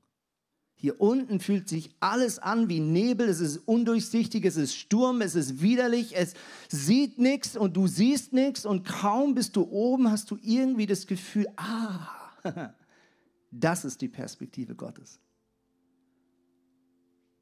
Hier 0.78 1.00
unten 1.00 1.40
fühlt 1.40 1.70
sich 1.70 1.94
alles 2.00 2.38
an 2.38 2.68
wie 2.68 2.80
Nebel, 2.80 3.28
es 3.28 3.40
ist 3.40 3.56
undurchsichtig, 3.66 4.44
es 4.44 4.56
ist 4.56 4.74
Sturm, 4.74 5.22
es 5.22 5.34
ist 5.34 5.62
widerlich, 5.62 6.14
es 6.14 6.34
sieht 6.68 7.18
nichts 7.18 7.56
und 7.56 7.78
du 7.78 7.86
siehst 7.86 8.34
nichts 8.34 8.66
und 8.66 8.84
kaum 8.84 9.34
bist 9.34 9.56
du 9.56 9.62
oben, 9.62 10.10
hast 10.10 10.30
du 10.30 10.38
irgendwie 10.42 10.84
das 10.84 11.06
Gefühl, 11.06 11.48
ah, 11.56 12.10
das 13.50 13.86
ist 13.86 14.02
die 14.02 14.08
Perspektive 14.08 14.74
Gottes. 14.74 15.18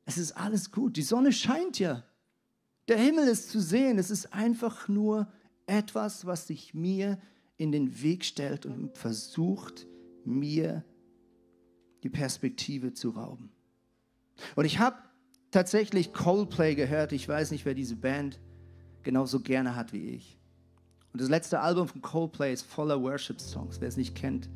Es 0.04 0.16
ist 0.16 0.32
alles 0.32 0.70
gut, 0.70 0.96
die 0.96 1.02
Sonne 1.02 1.32
scheint 1.32 1.80
ja, 1.80 2.04
der 2.86 2.98
Himmel 2.98 3.26
ist 3.26 3.50
zu 3.50 3.60
sehen, 3.60 3.98
es 3.98 4.10
ist 4.10 4.32
einfach 4.32 4.88
nur 4.88 5.26
etwas, 5.66 6.24
was 6.24 6.46
sich 6.46 6.72
mir 6.72 7.18
in 7.56 7.72
den 7.72 8.00
Weg 8.02 8.24
stellt 8.24 8.64
und 8.66 8.96
versucht, 8.96 9.86
mir 10.26 10.84
die 12.02 12.10
Perspektive 12.10 12.92
zu 12.92 13.10
rauben. 13.10 13.50
Und 14.56 14.64
ich 14.64 14.78
habe 14.78 14.96
tatsächlich 15.50 16.12
Coldplay 16.12 16.74
gehört. 16.74 17.12
Ich 17.12 17.28
weiß 17.28 17.50
nicht, 17.50 17.64
wer 17.64 17.74
diese 17.74 17.96
Band 17.96 18.40
genauso 19.02 19.40
gerne 19.40 19.76
hat 19.76 19.92
wie 19.92 20.10
ich. 20.10 20.38
Und 21.12 21.20
das 21.20 21.28
letzte 21.28 21.60
Album 21.60 21.86
von 21.86 22.02
Coldplay 22.02 22.52
ist 22.52 22.66
voller 22.66 23.00
Worship-Songs. 23.00 23.80
Wer 23.80 23.88
es 23.88 23.96
nicht 23.96 24.16
kennt, 24.16 24.48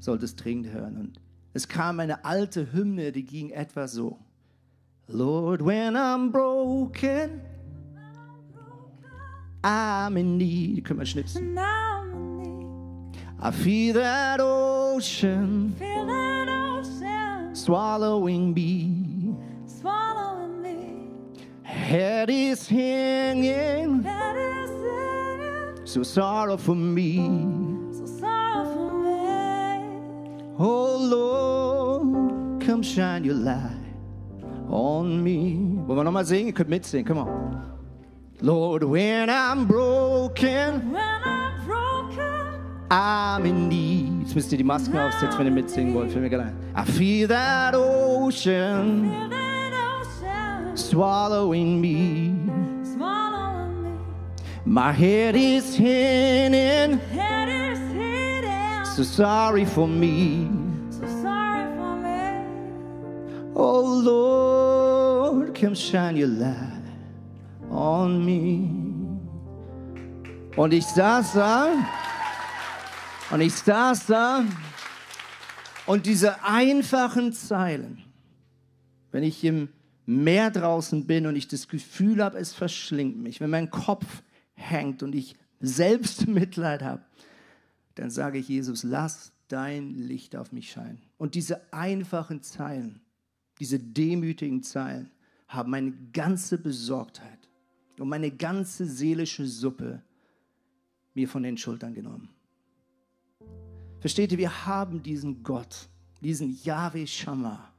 sollte 0.00 0.24
es 0.24 0.36
dringend 0.36 0.72
hören. 0.72 0.96
Und 0.96 1.20
es 1.52 1.68
kam 1.68 2.00
eine 2.00 2.24
alte 2.24 2.72
Hymne, 2.72 3.12
die 3.12 3.24
ging 3.24 3.50
etwa 3.50 3.86
so. 3.86 4.18
Lord, 5.08 5.64
when 5.64 5.96
I'm 5.96 6.30
broken, 6.30 7.42
I'm 9.62 10.16
in 10.18 10.38
need. 10.38 10.84
Können 10.84 11.00
wir 11.00 11.06
schnipsen. 11.06 11.58
I 13.40 13.50
feel 13.52 13.94
that 13.94 14.40
ocean, 14.40 15.74
Feel 15.78 16.06
that 16.06 16.48
ocean 16.48 17.54
swallowing 17.54 18.52
me. 18.52 19.34
swallowing 19.66 20.60
me. 20.60 21.10
Head 21.62 22.30
is 22.30 22.66
hanging, 22.68 24.02
That 24.02 24.36
is 24.36 24.70
it. 25.80 25.88
so 25.88 26.02
sorrow 26.02 26.56
for 26.56 26.74
me. 26.74 27.16
So 27.92 28.06
sorry 28.06 28.66
for 28.74 28.92
me. 29.04 30.56
Oh 30.58 30.96
Lord, 30.98 32.60
come 32.66 32.82
shine 32.82 33.22
your 33.24 33.34
light 33.36 33.76
on 34.68 35.22
me. 35.22 35.54
Wollen 35.86 35.96
wir 35.96 36.04
nochmal 36.04 36.24
singen? 36.26 36.48
Ihr 36.48 36.52
könnt 36.54 36.70
mitsingen, 36.70 37.06
come 37.06 37.18
on. 37.18 37.62
Lord, 38.40 38.82
when 38.84 39.30
I'm 39.30 39.66
broken, 39.66 40.92
When 40.92 41.17
I'm 42.90 43.44
in 43.44 43.68
need. 43.68 44.22
Jetzt 44.22 44.34
müsst 44.34 44.52
ihr 44.52 44.58
die 44.58 44.64
Masken 44.64 44.98
aufsetzen, 44.98 45.38
wenn 45.38 45.46
ihr 45.46 45.52
mitsingen 45.52 45.94
wollt. 45.94 46.10
Fällt 46.10 46.24
mir 46.24 46.30
gerade. 46.30 46.52
I 46.74 46.84
feel 46.90 47.28
that 47.28 47.74
ocean 47.74 49.10
swallowing 50.74 51.80
me. 51.80 52.34
My 54.64 54.92
head 54.92 55.34
is 55.34 55.76
hidden. 55.76 57.00
So 58.96 59.02
sorry 59.02 59.64
for 59.64 59.86
me. 59.86 60.48
Oh 63.54 63.82
Lord, 63.82 65.54
come 65.54 65.74
shine 65.74 66.16
your 66.16 66.28
light 66.28 66.82
on 67.70 68.24
me. 68.24 68.70
Und 70.56 70.72
ich 70.72 70.84
saß 70.86 71.32
da, 71.34 71.68
und 73.30 73.40
ich 73.40 73.54
saß 73.54 74.06
da, 74.06 74.44
und 75.86 76.04
diese 76.04 76.44
einfachen 76.44 77.32
Zeilen, 77.32 78.04
wenn 79.10 79.22
ich 79.22 79.42
im 79.42 79.70
Meer 80.04 80.50
draußen 80.50 81.06
bin 81.06 81.26
und 81.26 81.34
ich 81.34 81.48
das 81.48 81.68
Gefühl 81.68 82.22
habe, 82.22 82.38
es 82.38 82.52
verschlingt 82.52 83.18
mich, 83.18 83.40
wenn 83.40 83.50
mein 83.50 83.70
Kopf 83.70 84.22
hängt 84.54 85.02
und 85.02 85.14
ich 85.14 85.34
selbst 85.60 86.26
Mitleid 86.28 86.82
habe, 86.82 87.02
dann 87.94 88.10
sage 88.10 88.38
ich 88.38 88.48
Jesus, 88.48 88.82
lass 88.82 89.32
dein 89.48 89.94
Licht 89.94 90.36
auf 90.36 90.52
mich 90.52 90.70
scheinen. 90.70 91.00
Und 91.16 91.34
diese 91.34 91.72
einfachen 91.72 92.42
Zeilen, 92.42 93.00
diese 93.58 93.78
demütigen 93.78 94.62
Zeilen 94.62 95.10
haben 95.48 95.70
meine 95.70 95.92
ganze 96.12 96.58
Besorgtheit 96.58 97.48
und 97.98 98.08
meine 98.08 98.30
ganze 98.30 98.86
seelische 98.86 99.46
Suppe 99.46 100.02
mir 101.14 101.28
von 101.28 101.42
den 101.42 101.56
Schultern 101.56 101.94
genommen. 101.94 102.28
Versteht 104.00 104.32
ihr, 104.32 104.38
wir 104.38 104.66
haben 104.66 105.02
diesen 105.02 105.42
Gott, 105.42 105.88
diesen 106.20 106.58
Yahweh 106.62 107.06
Shammah, 107.06 107.72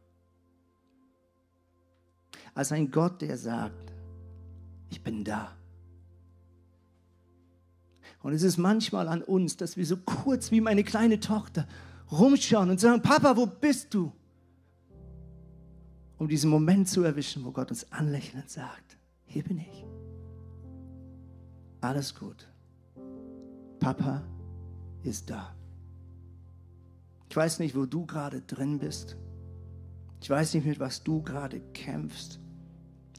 als 2.53 2.71
ein 2.71 2.91
Gott, 2.91 3.21
der 3.21 3.37
sagt, 3.37 3.93
ich 4.89 5.01
bin 5.01 5.23
da. 5.23 5.55
Und 8.21 8.33
es 8.33 8.43
ist 8.43 8.57
manchmal 8.57 9.07
an 9.07 9.21
uns, 9.21 9.55
dass 9.55 9.77
wir 9.77 9.85
so 9.85 9.95
kurz 9.95 10.51
wie 10.51 10.59
meine 10.59 10.83
kleine 10.83 11.19
Tochter 11.19 11.67
rumschauen 12.11 12.69
und 12.69 12.79
sagen, 12.79 13.01
Papa, 13.01 13.37
wo 13.37 13.45
bist 13.45 13.93
du? 13.93 14.11
Um 16.17 16.27
diesen 16.27 16.49
Moment 16.49 16.89
zu 16.89 17.03
erwischen, 17.03 17.45
wo 17.45 17.51
Gott 17.51 17.69
uns 17.69 17.89
anlächelnd 17.93 18.49
sagt, 18.49 18.97
hier 19.25 19.43
bin 19.43 19.59
ich. 19.59 19.85
Alles 21.79 22.13
gut. 22.13 22.45
Papa 23.79 24.21
ist 25.03 25.29
da. 25.29 25.55
Ich 27.29 27.35
weiß 27.35 27.59
nicht, 27.59 27.75
wo 27.75 27.85
du 27.85 28.05
gerade 28.05 28.41
drin 28.41 28.79
bist. 28.79 29.17
Ich 30.21 30.29
weiß 30.29 30.53
nicht, 30.55 30.65
mit 30.65 30.79
was 30.79 31.03
du 31.03 31.21
gerade 31.21 31.59
kämpfst. 31.73 32.39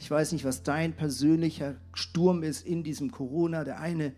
Ich 0.01 0.11
weiß 0.11 0.33
nicht, 0.33 0.45
was 0.45 0.63
dein 0.63 0.95
persönlicher 0.95 1.77
Sturm 1.95 2.43
ist 2.43 2.67
in 2.67 2.83
diesem 2.83 3.13
Corona. 3.13 3.65
Der 3.65 3.81
eine 3.81 4.15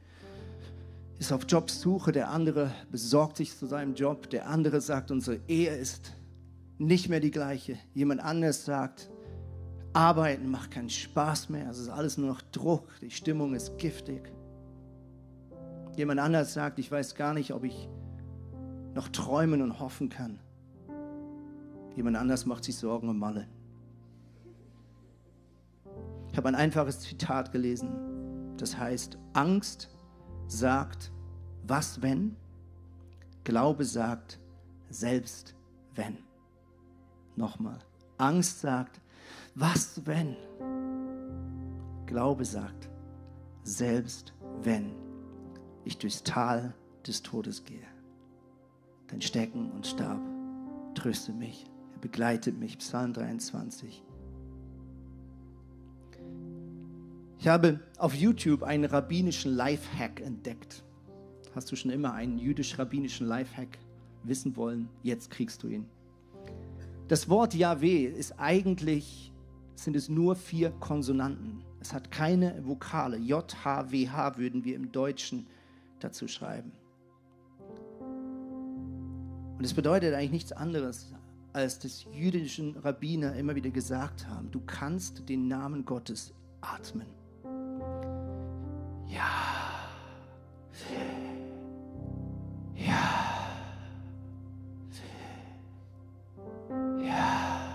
ist 1.19 1.33
auf 1.33 1.45
Jobsuche, 1.47 2.11
der 2.11 2.31
andere 2.31 2.73
besorgt 2.91 3.37
sich 3.37 3.57
zu 3.57 3.67
seinem 3.67 3.95
Job, 3.95 4.31
der 4.31 4.49
andere 4.49 4.81
sagt, 4.81 5.11
unsere 5.11 5.41
Ehe 5.47 5.75
ist 5.75 6.15
nicht 6.79 7.09
mehr 7.09 7.21
die 7.21 7.31
gleiche. 7.31 7.79
Jemand 7.95 8.21
anderes 8.21 8.65
sagt, 8.65 9.11
Arbeiten 9.93 10.51
macht 10.51 10.71
keinen 10.71 10.91
Spaß 10.91 11.51
mehr, 11.51 11.69
es 11.69 11.79
ist 11.79 11.91
alles 11.91 12.17
nur 12.17 12.29
noch 12.29 12.41
Druck, 12.41 12.89
die 13.01 13.11
Stimmung 13.11 13.55
ist 13.55 13.77
giftig. 13.79 14.33
Jemand 15.97 16.19
anderes 16.19 16.55
sagt, 16.55 16.79
ich 16.79 16.91
weiß 16.91 17.15
gar 17.15 17.35
nicht, 17.35 17.53
ob 17.53 17.65
ich 17.65 17.89
noch 18.95 19.09
träumen 19.09 19.63
und 19.63 19.81
hoffen 19.81 20.09
kann. 20.09 20.39
Jemand 21.97 22.17
anders 22.17 22.47
macht 22.47 22.65
sich 22.65 22.77
Sorgen 22.77 23.09
um 23.09 23.19
Malle. 23.19 23.47
Ich 26.31 26.39
habe 26.39 26.49
ein 26.49 26.55
einfaches 26.55 27.01
Zitat 27.01 27.53
gelesen, 27.53 28.57
das 28.57 28.79
heißt, 28.79 29.19
Angst 29.35 29.91
sagt, 30.47 31.13
was 31.65 32.01
wenn? 32.01 32.37
Glaube 33.45 33.85
sagt, 33.85 34.39
selbst 34.89 35.55
wenn. 35.95 36.19
Nochmal. 37.37 37.79
Angst 38.19 38.61
sagt, 38.61 39.01
was 39.55 40.07
wenn? 40.07 40.37
Glaube 42.07 42.45
sagt, 42.45 42.89
selbst 43.63 44.33
wenn 44.63 44.93
ich 45.85 45.99
durchs 45.99 46.23
Tal 46.23 46.75
des 47.07 47.23
Todes 47.23 47.65
gehe, 47.65 47.87
Stecken 49.21 49.71
und 49.71 49.87
Stab 49.87 50.21
tröste 50.95 51.33
mich, 51.33 51.67
er 51.95 51.99
begleitet 52.01 52.59
mich. 52.59 52.79
Psalm 52.79 53.13
23. 53.13 54.03
Ich 57.39 57.49
habe 57.49 57.81
auf 57.99 58.15
YouTube 58.15 58.63
einen 58.63 58.85
rabbinischen 58.85 59.53
Lifehack 59.53 60.21
entdeckt. 60.21 60.85
Hast 61.55 61.73
du 61.73 61.77
schon 61.77 61.91
immer 61.91 62.15
einen 62.15 62.39
jüdisch-rabbinischen 62.39 63.27
Lifehack 63.27 63.79
wissen 64.23 64.57
wollen? 64.57 64.89
Jetzt 65.03 65.31
kriegst 65.31 65.63
du 65.63 65.69
ihn. 65.69 65.87
Das 67.09 67.29
Wort 67.29 67.53
Yahweh 67.55 68.05
ist 68.05 68.39
eigentlich, 68.39 69.33
sind 69.75 69.97
es 69.97 70.09
nur 70.09 70.37
vier 70.37 70.71
Konsonanten. 70.71 71.65
Es 71.81 71.93
hat 71.93 72.11
keine 72.11 72.65
Vokale. 72.65 73.17
J-H-W-H 73.19 74.37
würden 74.39 74.65
wir 74.65 74.77
im 74.77 74.93
Deutschen 74.93 75.47
dazu 75.99 76.29
schreiben. 76.29 76.73
Und 79.63 79.67
es 79.67 79.75
bedeutet 79.75 80.13
eigentlich 80.13 80.33
nichts 80.33 80.51
anderes, 80.51 81.15
als 81.53 81.79
das 81.79 82.05
jüdischen 82.13 82.77
Rabbiner 82.79 83.37
immer 83.37 83.55
wieder 83.55 83.71
gesagt 83.71 84.27
haben. 84.27 84.51
Du 84.51 84.61
kannst 84.67 85.29
den 85.29 85.47
Namen 85.47 85.85
Gottes 85.85 86.35
atmen. 86.61 87.07
Ja. 89.07 89.31
Ja. 92.75 92.97
Ja. 96.99 97.75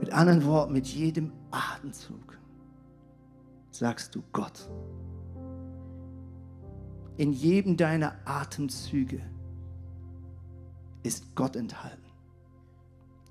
Mit 0.00 0.12
anderen 0.12 0.44
Worten, 0.44 0.74
mit 0.74 0.86
jedem 0.88 1.32
Atemzug 1.50 2.38
sagst 3.70 4.14
du 4.14 4.22
Gott. 4.32 4.68
In 7.18 7.32
jedem 7.32 7.76
deiner 7.76 8.16
Atemzüge 8.26 9.22
ist 11.02 11.34
Gott 11.34 11.56
enthalten. 11.56 12.06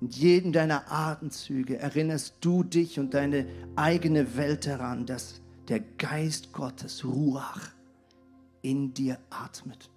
In 0.00 0.08
jedem 0.08 0.52
deiner 0.52 0.90
Atemzüge 0.90 1.78
erinnerst 1.78 2.36
du 2.40 2.64
dich 2.64 2.98
und 2.98 3.14
deine 3.14 3.46
eigene 3.76 4.36
Welt 4.36 4.66
daran, 4.66 5.06
dass 5.06 5.40
der 5.68 5.80
Geist 5.80 6.52
Gottes, 6.52 7.04
Ruach, 7.04 7.70
in 8.62 8.92
dir 8.92 9.18
atmet. 9.30 9.90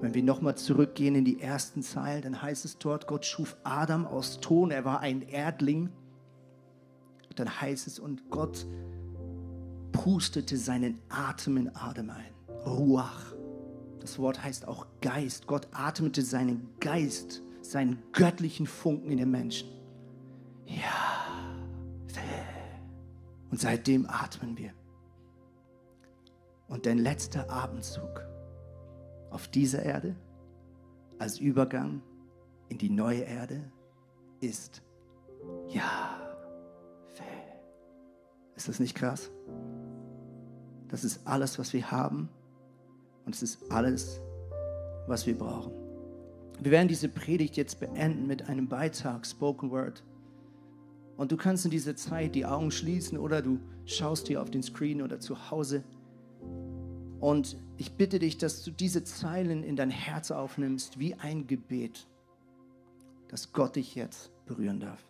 Wenn 0.00 0.14
wir 0.14 0.22
nochmal 0.22 0.56
zurückgehen 0.56 1.14
in 1.14 1.24
die 1.24 1.40
ersten 1.40 1.82
Zeilen, 1.82 2.22
dann 2.22 2.42
heißt 2.42 2.64
es 2.64 2.78
dort, 2.78 3.06
Gott 3.06 3.24
schuf 3.24 3.56
Adam 3.64 4.06
aus 4.06 4.40
Ton, 4.40 4.70
er 4.70 4.84
war 4.84 5.00
ein 5.00 5.22
Erdling. 5.22 5.88
Dann 7.36 7.60
heißt 7.60 7.86
es, 7.86 7.98
und 7.98 8.30
Gott 8.30 8.66
pustete 10.04 10.58
seinen 10.58 11.00
Atem 11.08 11.56
in 11.56 11.74
Adam 11.74 12.10
ein. 12.10 12.34
Ruach. 12.66 13.32
Das 14.00 14.18
Wort 14.18 14.44
heißt 14.44 14.68
auch 14.68 14.86
Geist. 15.00 15.46
Gott 15.46 15.66
atmete 15.72 16.20
seinen 16.20 16.68
Geist, 16.78 17.42
seinen 17.62 18.02
göttlichen 18.12 18.66
Funken 18.66 19.10
in 19.10 19.16
den 19.16 19.30
Menschen. 19.30 19.66
Ja. 20.66 20.82
Und 23.50 23.58
seitdem 23.58 24.04
atmen 24.06 24.58
wir. 24.58 24.74
Und 26.68 26.84
dein 26.84 26.98
letzter 26.98 27.48
Abendzug 27.48 28.26
auf 29.30 29.48
dieser 29.48 29.84
Erde 29.84 30.16
als 31.18 31.38
Übergang 31.38 32.02
in 32.68 32.76
die 32.76 32.90
neue 32.90 33.22
Erde 33.22 33.72
ist 34.40 34.82
ja. 35.68 36.20
Ist 38.54 38.68
das 38.68 38.80
nicht 38.80 38.94
krass? 38.94 39.30
Das 40.88 41.04
ist 41.04 41.26
alles, 41.26 41.58
was 41.58 41.72
wir 41.72 41.90
haben 41.90 42.28
und 43.24 43.34
es 43.34 43.42
ist 43.42 43.70
alles, 43.70 44.20
was 45.06 45.26
wir 45.26 45.36
brauchen. 45.36 45.72
Wir 46.60 46.70
werden 46.70 46.88
diese 46.88 47.08
Predigt 47.08 47.56
jetzt 47.56 47.80
beenden 47.80 48.26
mit 48.26 48.48
einem 48.48 48.68
Beitrag, 48.68 49.26
Spoken 49.26 49.70
Word. 49.70 50.04
Und 51.16 51.32
du 51.32 51.36
kannst 51.36 51.64
in 51.64 51.70
dieser 51.70 51.96
Zeit 51.96 52.34
die 52.34 52.46
Augen 52.46 52.70
schließen 52.70 53.18
oder 53.18 53.42
du 53.42 53.60
schaust 53.86 54.28
dir 54.28 54.40
auf 54.40 54.50
den 54.50 54.62
Screen 54.62 55.02
oder 55.02 55.20
zu 55.20 55.50
Hause. 55.50 55.84
Und 57.20 57.56
ich 57.76 57.92
bitte 57.92 58.18
dich, 58.18 58.38
dass 58.38 58.62
du 58.62 58.70
diese 58.70 59.04
Zeilen 59.04 59.62
in 59.62 59.76
dein 59.76 59.90
Herz 59.90 60.30
aufnimmst 60.30 60.98
wie 60.98 61.14
ein 61.14 61.46
Gebet, 61.46 62.06
dass 63.28 63.52
Gott 63.52 63.76
dich 63.76 63.94
jetzt 63.94 64.30
berühren 64.46 64.80
darf. 64.80 65.04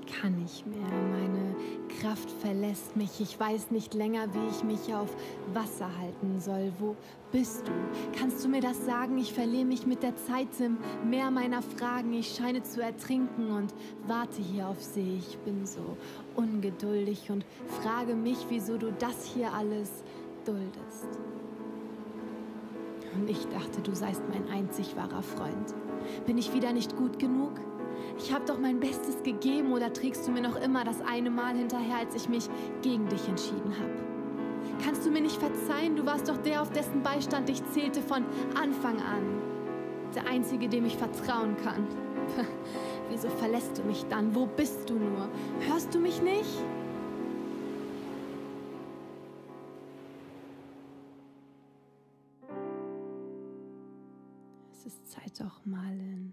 Ich 0.00 0.20
kann 0.20 0.36
nicht 0.36 0.66
mehr. 0.66 0.78
Meine 0.78 1.54
Kraft 2.00 2.30
verlässt 2.30 2.96
mich. 2.96 3.20
Ich 3.20 3.38
weiß 3.38 3.70
nicht 3.70 3.94
länger, 3.94 4.26
wie 4.32 4.48
ich 4.50 4.62
mich 4.62 4.94
auf 4.94 5.08
Wasser 5.54 5.88
halten 5.98 6.40
soll. 6.40 6.72
Wo 6.78 6.96
bist 7.32 7.66
du? 7.66 7.72
Kannst 8.18 8.44
du 8.44 8.48
mir 8.48 8.60
das 8.60 8.84
sagen? 8.84 9.18
Ich 9.18 9.32
verliere 9.32 9.64
mich 9.64 9.86
mit 9.86 10.02
der 10.02 10.16
Zeit 10.16 10.48
im 10.60 10.78
Meer 11.08 11.30
meiner 11.30 11.62
Fragen. 11.62 12.12
Ich 12.12 12.34
scheine 12.34 12.62
zu 12.62 12.82
ertrinken 12.82 13.50
und 13.50 13.74
warte 14.06 14.40
hier 14.42 14.68
auf 14.68 14.82
See. 14.82 15.18
Ich 15.18 15.38
bin 15.38 15.66
so 15.66 15.96
ungeduldig 16.36 17.30
und 17.30 17.44
frage 17.82 18.14
mich, 18.14 18.38
wieso 18.48 18.76
du 18.76 18.92
das 18.92 19.24
hier 19.24 19.52
alles 19.52 19.90
duldest. 20.44 21.08
Und 23.14 23.28
ich 23.28 23.46
dachte, 23.48 23.80
du 23.82 23.94
seist 23.94 24.22
mein 24.28 24.48
einzig 24.48 24.94
wahrer 24.96 25.22
Freund. 25.22 25.74
Bin 26.26 26.38
ich 26.38 26.54
wieder 26.54 26.72
nicht 26.72 26.96
gut 26.96 27.18
genug? 27.18 27.60
Ich 28.18 28.32
habe 28.32 28.44
doch 28.44 28.58
mein 28.58 28.80
Bestes 28.80 29.22
gegeben 29.22 29.72
oder 29.72 29.92
trägst 29.92 30.26
du 30.26 30.30
mir 30.30 30.40
noch 30.40 30.56
immer 30.60 30.84
das 30.84 31.00
eine 31.00 31.30
Mal 31.30 31.56
hinterher, 31.56 31.98
als 31.98 32.14
ich 32.14 32.28
mich 32.28 32.48
gegen 32.82 33.08
dich 33.08 33.28
entschieden 33.28 33.74
habe? 33.78 34.18
Kannst 34.84 35.04
du 35.04 35.10
mir 35.10 35.20
nicht 35.20 35.36
verzeihen? 35.36 35.96
Du 35.96 36.06
warst 36.06 36.28
doch 36.28 36.36
der, 36.38 36.62
auf 36.62 36.70
dessen 36.70 37.02
Beistand 37.02 37.48
ich 37.50 37.64
zählte 37.70 38.00
von 38.00 38.24
Anfang 38.60 38.96
an. 38.98 39.22
Der 40.14 40.26
Einzige, 40.26 40.68
dem 40.68 40.86
ich 40.86 40.96
vertrauen 40.96 41.56
kann. 41.62 41.86
Wieso 43.10 43.28
verlässt 43.28 43.78
du 43.78 43.82
mich 43.82 44.04
dann? 44.08 44.34
Wo 44.34 44.46
bist 44.46 44.88
du 44.88 44.94
nur? 44.94 45.28
Hörst 45.60 45.94
du 45.94 45.98
mich 45.98 46.22
nicht? 46.22 46.62
Es 54.72 54.86
ist 54.86 55.10
Zeit, 55.10 55.40
doch 55.40 55.64
mal 55.64 55.92
in 55.92 56.32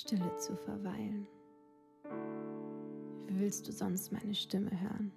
Stille 0.00 0.34
zu 0.38 0.56
verweilen. 0.56 1.26
Wie 3.26 3.38
willst 3.38 3.68
du 3.68 3.72
sonst 3.72 4.10
meine 4.10 4.34
Stimme 4.34 4.70
hören? 4.70 5.12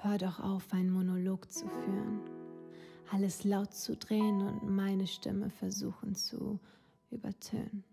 Hör 0.00 0.16
doch 0.16 0.40
auf, 0.40 0.72
einen 0.72 0.90
Monolog 0.90 1.52
zu 1.52 1.68
führen, 1.68 2.22
alles 3.12 3.44
laut 3.44 3.74
zu 3.74 3.96
drehen 3.96 4.40
und 4.40 4.74
meine 4.74 5.06
Stimme 5.06 5.50
versuchen 5.50 6.14
zu 6.14 6.58
übertönen. 7.10 7.84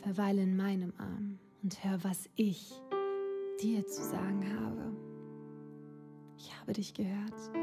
Verweile 0.00 0.42
in 0.42 0.56
meinem 0.56 0.92
Arm 0.98 1.38
und 1.62 1.84
hör, 1.84 2.02
was 2.02 2.28
ich 2.34 2.72
dir 3.62 3.86
zu 3.86 4.02
sagen 4.02 4.44
habe. 4.58 4.96
Ich 6.36 6.58
habe 6.58 6.72
dich 6.72 6.92
gehört, 6.92 7.54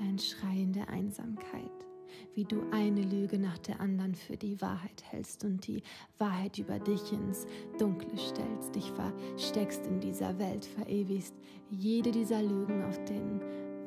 dein 0.00 0.18
Schrei 0.18 0.56
in 0.56 0.72
der 0.72 0.88
Einsamkeit 0.88 1.91
wie 2.34 2.44
du 2.44 2.62
eine 2.70 3.02
Lüge 3.02 3.38
nach 3.38 3.58
der 3.58 3.80
anderen 3.80 4.14
für 4.14 4.36
die 4.36 4.60
Wahrheit 4.60 5.02
hältst 5.10 5.44
und 5.44 5.66
die 5.66 5.82
Wahrheit 6.18 6.58
über 6.58 6.78
dich 6.78 7.12
ins 7.12 7.46
Dunkle 7.78 8.16
stellst, 8.16 8.74
dich 8.74 8.90
versteckst 8.92 9.86
in 9.86 10.00
dieser 10.00 10.38
Welt, 10.38 10.64
verewigst 10.64 11.34
jede 11.70 12.10
dieser 12.10 12.42
Lügen 12.42 12.84
auf 12.84 13.02
den 13.04 13.40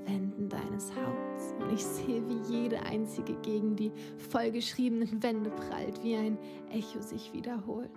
Wänden 0.06 0.50
deines 0.50 0.92
Haupts. 0.96 1.54
Und 1.60 1.74
ich 1.74 1.84
sehe, 1.84 2.22
wie 2.28 2.54
jede 2.54 2.82
einzige 2.84 3.34
gegen 3.42 3.76
die 3.76 3.92
vollgeschriebenen 4.30 5.22
Wände 5.24 5.50
prallt, 5.50 6.04
wie 6.04 6.16
ein 6.16 6.38
Echo 6.72 7.02
sich 7.02 7.34
wiederholt. 7.34 7.90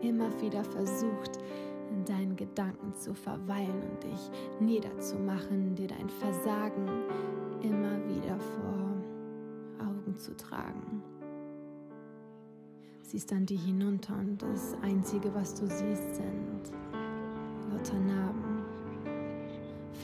Immer 0.00 0.30
wieder 0.40 0.62
versucht, 0.62 1.38
in 1.90 2.04
deinen 2.04 2.36
Gedanken 2.36 2.94
zu 2.94 3.14
verweilen 3.14 3.82
und 3.82 4.02
dich 4.04 4.30
niederzumachen, 4.60 5.74
dir 5.74 5.88
dein 5.88 6.08
Versagen 6.08 6.86
immer 7.62 7.98
wieder 8.08 8.38
vor 8.38 8.87
zu 10.18 10.36
tragen. 10.36 11.02
Siehst 13.02 13.32
dann 13.32 13.46
die 13.46 13.56
hinunter 13.56 14.14
und 14.18 14.42
das 14.42 14.76
Einzige, 14.82 15.34
was 15.34 15.54
du 15.54 15.66
siehst, 15.66 16.16
sind 16.16 16.72
lauter 17.70 17.98
Narben. 17.98 18.58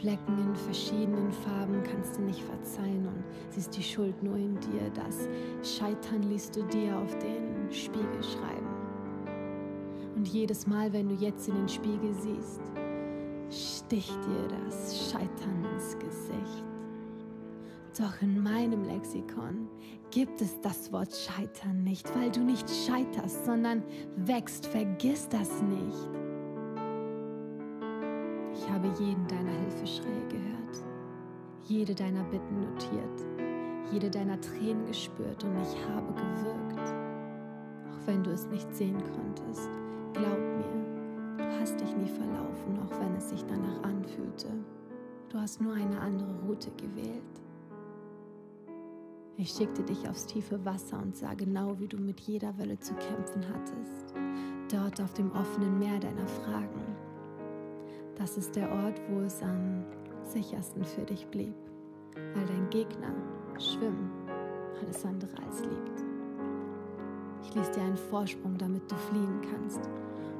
Flecken 0.00 0.38
in 0.38 0.56
verschiedenen 0.56 1.32
Farben 1.32 1.82
kannst 1.82 2.16
du 2.16 2.22
nicht 2.22 2.42
verzeihen 2.42 3.06
und 3.06 3.24
siehst 3.50 3.76
die 3.76 3.82
Schuld 3.82 4.22
nur 4.22 4.36
in 4.36 4.58
dir. 4.60 4.90
Das 4.94 5.28
Scheitern 5.62 6.22
liest 6.24 6.56
du 6.56 6.62
dir 6.64 6.96
auf 6.98 7.16
den 7.18 7.70
Spiegel 7.70 8.22
schreiben. 8.22 8.74
Und 10.16 10.28
jedes 10.28 10.66
Mal, 10.66 10.92
wenn 10.92 11.08
du 11.08 11.14
jetzt 11.14 11.48
in 11.48 11.54
den 11.54 11.68
Spiegel 11.68 12.14
siehst, 12.14 12.60
sticht 13.50 14.16
dir 14.24 14.48
das 14.48 15.10
Scheitern 15.10 15.64
ins 15.74 15.98
Gesicht. 15.98 16.64
Doch 17.98 18.22
in 18.22 18.42
meinem 18.42 18.84
Lexikon 18.84 19.68
gibt 20.14 20.40
es 20.40 20.60
das 20.60 20.92
Wort 20.92 21.12
Scheitern 21.12 21.82
nicht, 21.82 22.08
weil 22.16 22.30
du 22.30 22.38
nicht 22.38 22.70
scheiterst, 22.70 23.44
sondern 23.44 23.82
wächst. 24.14 24.64
Vergiss 24.68 25.28
das 25.28 25.60
nicht. 25.62 26.08
Ich 28.54 28.70
habe 28.70 28.86
jeden 29.00 29.26
deiner 29.26 29.50
Hilfeschreie 29.50 30.28
gehört, 30.28 30.84
jede 31.64 31.96
deiner 31.96 32.22
Bitten 32.24 32.60
notiert, 32.60 33.26
jede 33.90 34.08
deiner 34.08 34.40
Tränen 34.40 34.86
gespürt 34.86 35.42
und 35.42 35.56
ich 35.60 35.76
habe 35.88 36.12
gewirkt. 36.14 36.94
Auch 37.90 38.06
wenn 38.06 38.22
du 38.22 38.30
es 38.30 38.46
nicht 38.46 38.72
sehen 38.72 39.02
konntest, 39.16 39.68
glaub 40.12 40.38
mir, 40.38 41.38
du 41.38 41.60
hast 41.60 41.80
dich 41.80 41.96
nie 41.96 42.08
verlaufen, 42.08 42.78
auch 42.86 43.00
wenn 43.00 43.16
es 43.16 43.30
sich 43.30 43.44
danach 43.46 43.82
anfühlte. 43.82 44.46
Du 45.30 45.38
hast 45.38 45.60
nur 45.60 45.74
eine 45.74 46.00
andere 46.00 46.38
Route 46.46 46.70
gewählt. 46.76 47.43
Ich 49.36 49.50
schickte 49.50 49.82
dich 49.82 50.08
aufs 50.08 50.26
tiefe 50.26 50.64
Wasser 50.64 51.02
und 51.02 51.16
sah 51.16 51.34
genau, 51.34 51.76
wie 51.80 51.88
du 51.88 51.96
mit 51.96 52.20
jeder 52.20 52.56
Welle 52.56 52.78
zu 52.78 52.94
kämpfen 52.94 53.44
hattest. 53.52 54.14
Dort 54.70 55.00
auf 55.00 55.12
dem 55.14 55.32
offenen 55.32 55.78
Meer 55.78 55.98
deiner 55.98 56.26
Fragen. 56.26 56.80
Das 58.16 58.36
ist 58.36 58.54
der 58.54 58.70
Ort, 58.70 59.00
wo 59.10 59.20
es 59.20 59.42
am 59.42 59.84
sichersten 60.22 60.84
für 60.84 61.02
dich 61.02 61.26
blieb, 61.26 61.54
weil 62.14 62.46
dein 62.46 62.70
Gegner, 62.70 63.12
Schwimmen, 63.58 64.08
alles 64.80 65.04
andere 65.04 65.36
als 65.44 65.62
liebt. 65.62 66.04
Ich 67.42 67.54
ließ 67.56 67.72
dir 67.72 67.82
einen 67.82 67.96
Vorsprung, 67.96 68.56
damit 68.56 68.88
du 68.90 68.94
fliehen 68.94 69.40
kannst. 69.50 69.80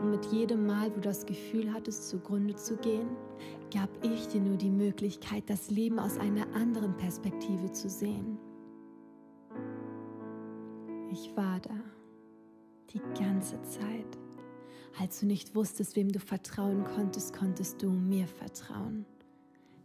Und 0.00 0.10
mit 0.10 0.24
jedem 0.26 0.66
Mal, 0.66 0.90
wo 0.90 0.94
du 0.96 1.00
das 1.00 1.26
Gefühl 1.26 1.72
hattest, 1.72 2.08
zugrunde 2.08 2.54
zu 2.54 2.76
gehen, 2.76 3.08
gab 3.72 3.90
ich 4.02 4.28
dir 4.28 4.40
nur 4.40 4.56
die 4.56 4.70
Möglichkeit, 4.70 5.44
das 5.48 5.70
Leben 5.70 5.98
aus 5.98 6.16
einer 6.18 6.46
anderen 6.54 6.96
Perspektive 6.96 7.72
zu 7.72 7.88
sehen. 7.88 8.38
Ich 11.14 11.36
war 11.36 11.60
da, 11.60 11.76
die 12.92 13.00
ganze 13.16 13.62
Zeit. 13.62 14.18
Als 14.98 15.20
du 15.20 15.26
nicht 15.26 15.54
wusstest, 15.54 15.94
wem 15.94 16.10
du 16.10 16.18
vertrauen 16.18 16.82
konntest, 16.82 17.32
konntest 17.32 17.80
du 17.80 17.90
mir 17.90 18.26
vertrauen. 18.26 19.06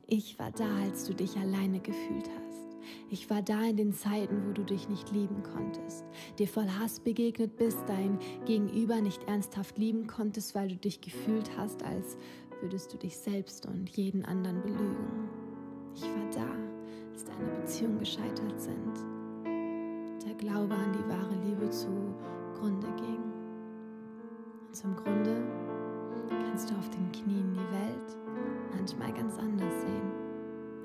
Ich 0.07 0.39
war 0.39 0.49
da, 0.49 0.67
als 0.77 1.03
du 1.03 1.13
dich 1.13 1.37
alleine 1.37 1.81
gefühlt 1.81 2.27
hast. 2.27 2.77
Ich 3.11 3.29
war 3.29 3.43
da 3.43 3.61
in 3.61 3.77
den 3.77 3.93
Zeiten, 3.93 4.47
wo 4.47 4.53
du 4.53 4.63
dich 4.63 4.89
nicht 4.89 5.11
lieben 5.11 5.43
konntest, 5.43 6.03
dir 6.39 6.47
voll 6.47 6.67
Hass 6.67 6.99
begegnet 6.99 7.57
bist, 7.57 7.77
dein 7.85 8.17
Gegenüber 8.45 8.99
nicht 8.99 9.21
ernsthaft 9.25 9.77
lieben 9.77 10.07
konntest, 10.07 10.55
weil 10.55 10.69
du 10.69 10.77
dich 10.77 10.99
gefühlt 10.99 11.55
hast, 11.55 11.83
als 11.83 12.17
würdest 12.59 12.91
du 12.91 12.97
dich 12.97 13.15
selbst 13.15 13.67
und 13.67 13.87
jeden 13.91 14.25
anderen 14.25 14.63
belügen. 14.63 15.29
Ich 15.93 16.01
war 16.01 16.31
da, 16.31 16.49
als 17.13 17.25
deine 17.25 17.51
Beziehungen 17.61 17.99
gescheitert 17.99 18.59
sind, 18.59 19.08
Glaube 20.39 20.73
an 20.73 20.93
die 20.93 21.09
wahre 21.09 21.35
Liebe 21.45 21.69
zugrunde 21.69 22.87
ging. 22.95 23.21
Und 24.65 24.73
zum 24.73 24.95
Grunde 24.95 25.43
kannst 26.29 26.71
du 26.71 26.75
auf 26.75 26.89
den 26.91 27.11
Knien 27.11 27.53
die 27.53 27.75
Welt 27.75 28.17
manchmal 28.73 29.11
ganz 29.11 29.37
anders 29.37 29.81
sehen, 29.81 30.11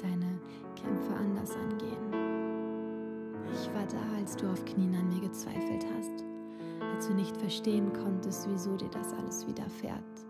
deine 0.02 0.40
Kämpfe 0.74 1.14
anders 1.14 1.52
angehen. 1.52 2.02
Ich 3.52 3.72
war 3.72 3.86
da, 3.86 4.18
als 4.18 4.34
du 4.34 4.50
auf 4.50 4.64
Knien 4.64 4.96
an 4.96 5.08
mir 5.08 5.20
gezweifelt 5.20 5.86
hast, 5.96 6.24
als 6.92 7.06
du 7.06 7.14
nicht 7.14 7.36
verstehen 7.36 7.92
konntest, 7.92 8.48
wieso 8.50 8.76
dir 8.76 8.90
das 8.90 9.12
alles 9.12 9.46
widerfährt. 9.46 10.26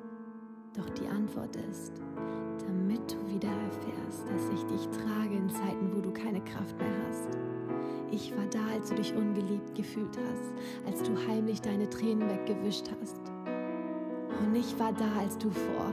Doch 0.76 0.90
die 0.90 1.08
Antwort 1.08 1.56
ist, 1.70 1.94
damit 2.66 3.10
du 3.10 3.34
wieder 3.34 3.48
erfährst, 3.48 4.28
dass 4.28 4.50
ich 4.52 4.64
dich 4.64 4.86
trage 4.88 5.34
in 5.34 5.48
Zeiten, 5.48 5.96
wo 5.96 6.02
du 6.02 6.12
keine 6.12 6.42
Kraft 6.42 6.76
mehr 6.78 6.92
hast. 7.08 7.53
Ich 8.10 8.36
war 8.36 8.46
da, 8.50 8.60
als 8.72 8.90
du 8.90 8.94
dich 8.94 9.14
ungeliebt 9.14 9.74
gefühlt 9.74 10.16
hast, 10.16 10.92
als 10.92 11.02
du 11.02 11.16
heimlich 11.28 11.60
deine 11.60 11.88
Tränen 11.90 12.28
weggewischt 12.28 12.90
hast. 13.00 13.20
Und 14.40 14.54
ich 14.56 14.78
war 14.78 14.92
da, 14.92 15.06
als 15.18 15.38
du 15.38 15.50
vor 15.50 15.92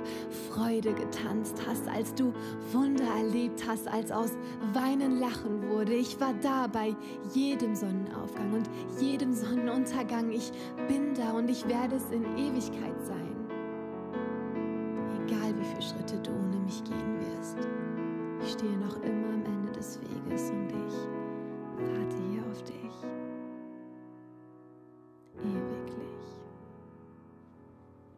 Freude 0.49 0.93
getanzt 0.93 1.61
hast, 1.67 1.87
als 1.87 2.13
du 2.13 2.33
Wunder 2.71 3.05
erlebt 3.17 3.63
hast, 3.67 3.87
als 3.87 4.11
aus 4.11 4.31
Weinen 4.73 5.19
Lachen 5.19 5.69
wurde. 5.69 5.93
Ich 5.93 6.19
war 6.19 6.33
da 6.41 6.67
bei 6.67 6.95
jedem 7.33 7.75
Sonnenaufgang 7.75 8.53
und 8.53 8.69
jedem 8.99 9.33
Sonnenuntergang. 9.33 10.31
Ich 10.31 10.51
bin 10.87 11.13
da 11.13 11.31
und 11.31 11.49
ich 11.49 11.67
werde 11.67 11.95
es 11.95 12.11
in 12.11 12.23
Ewigkeit 12.37 13.05
sein. 13.05 13.20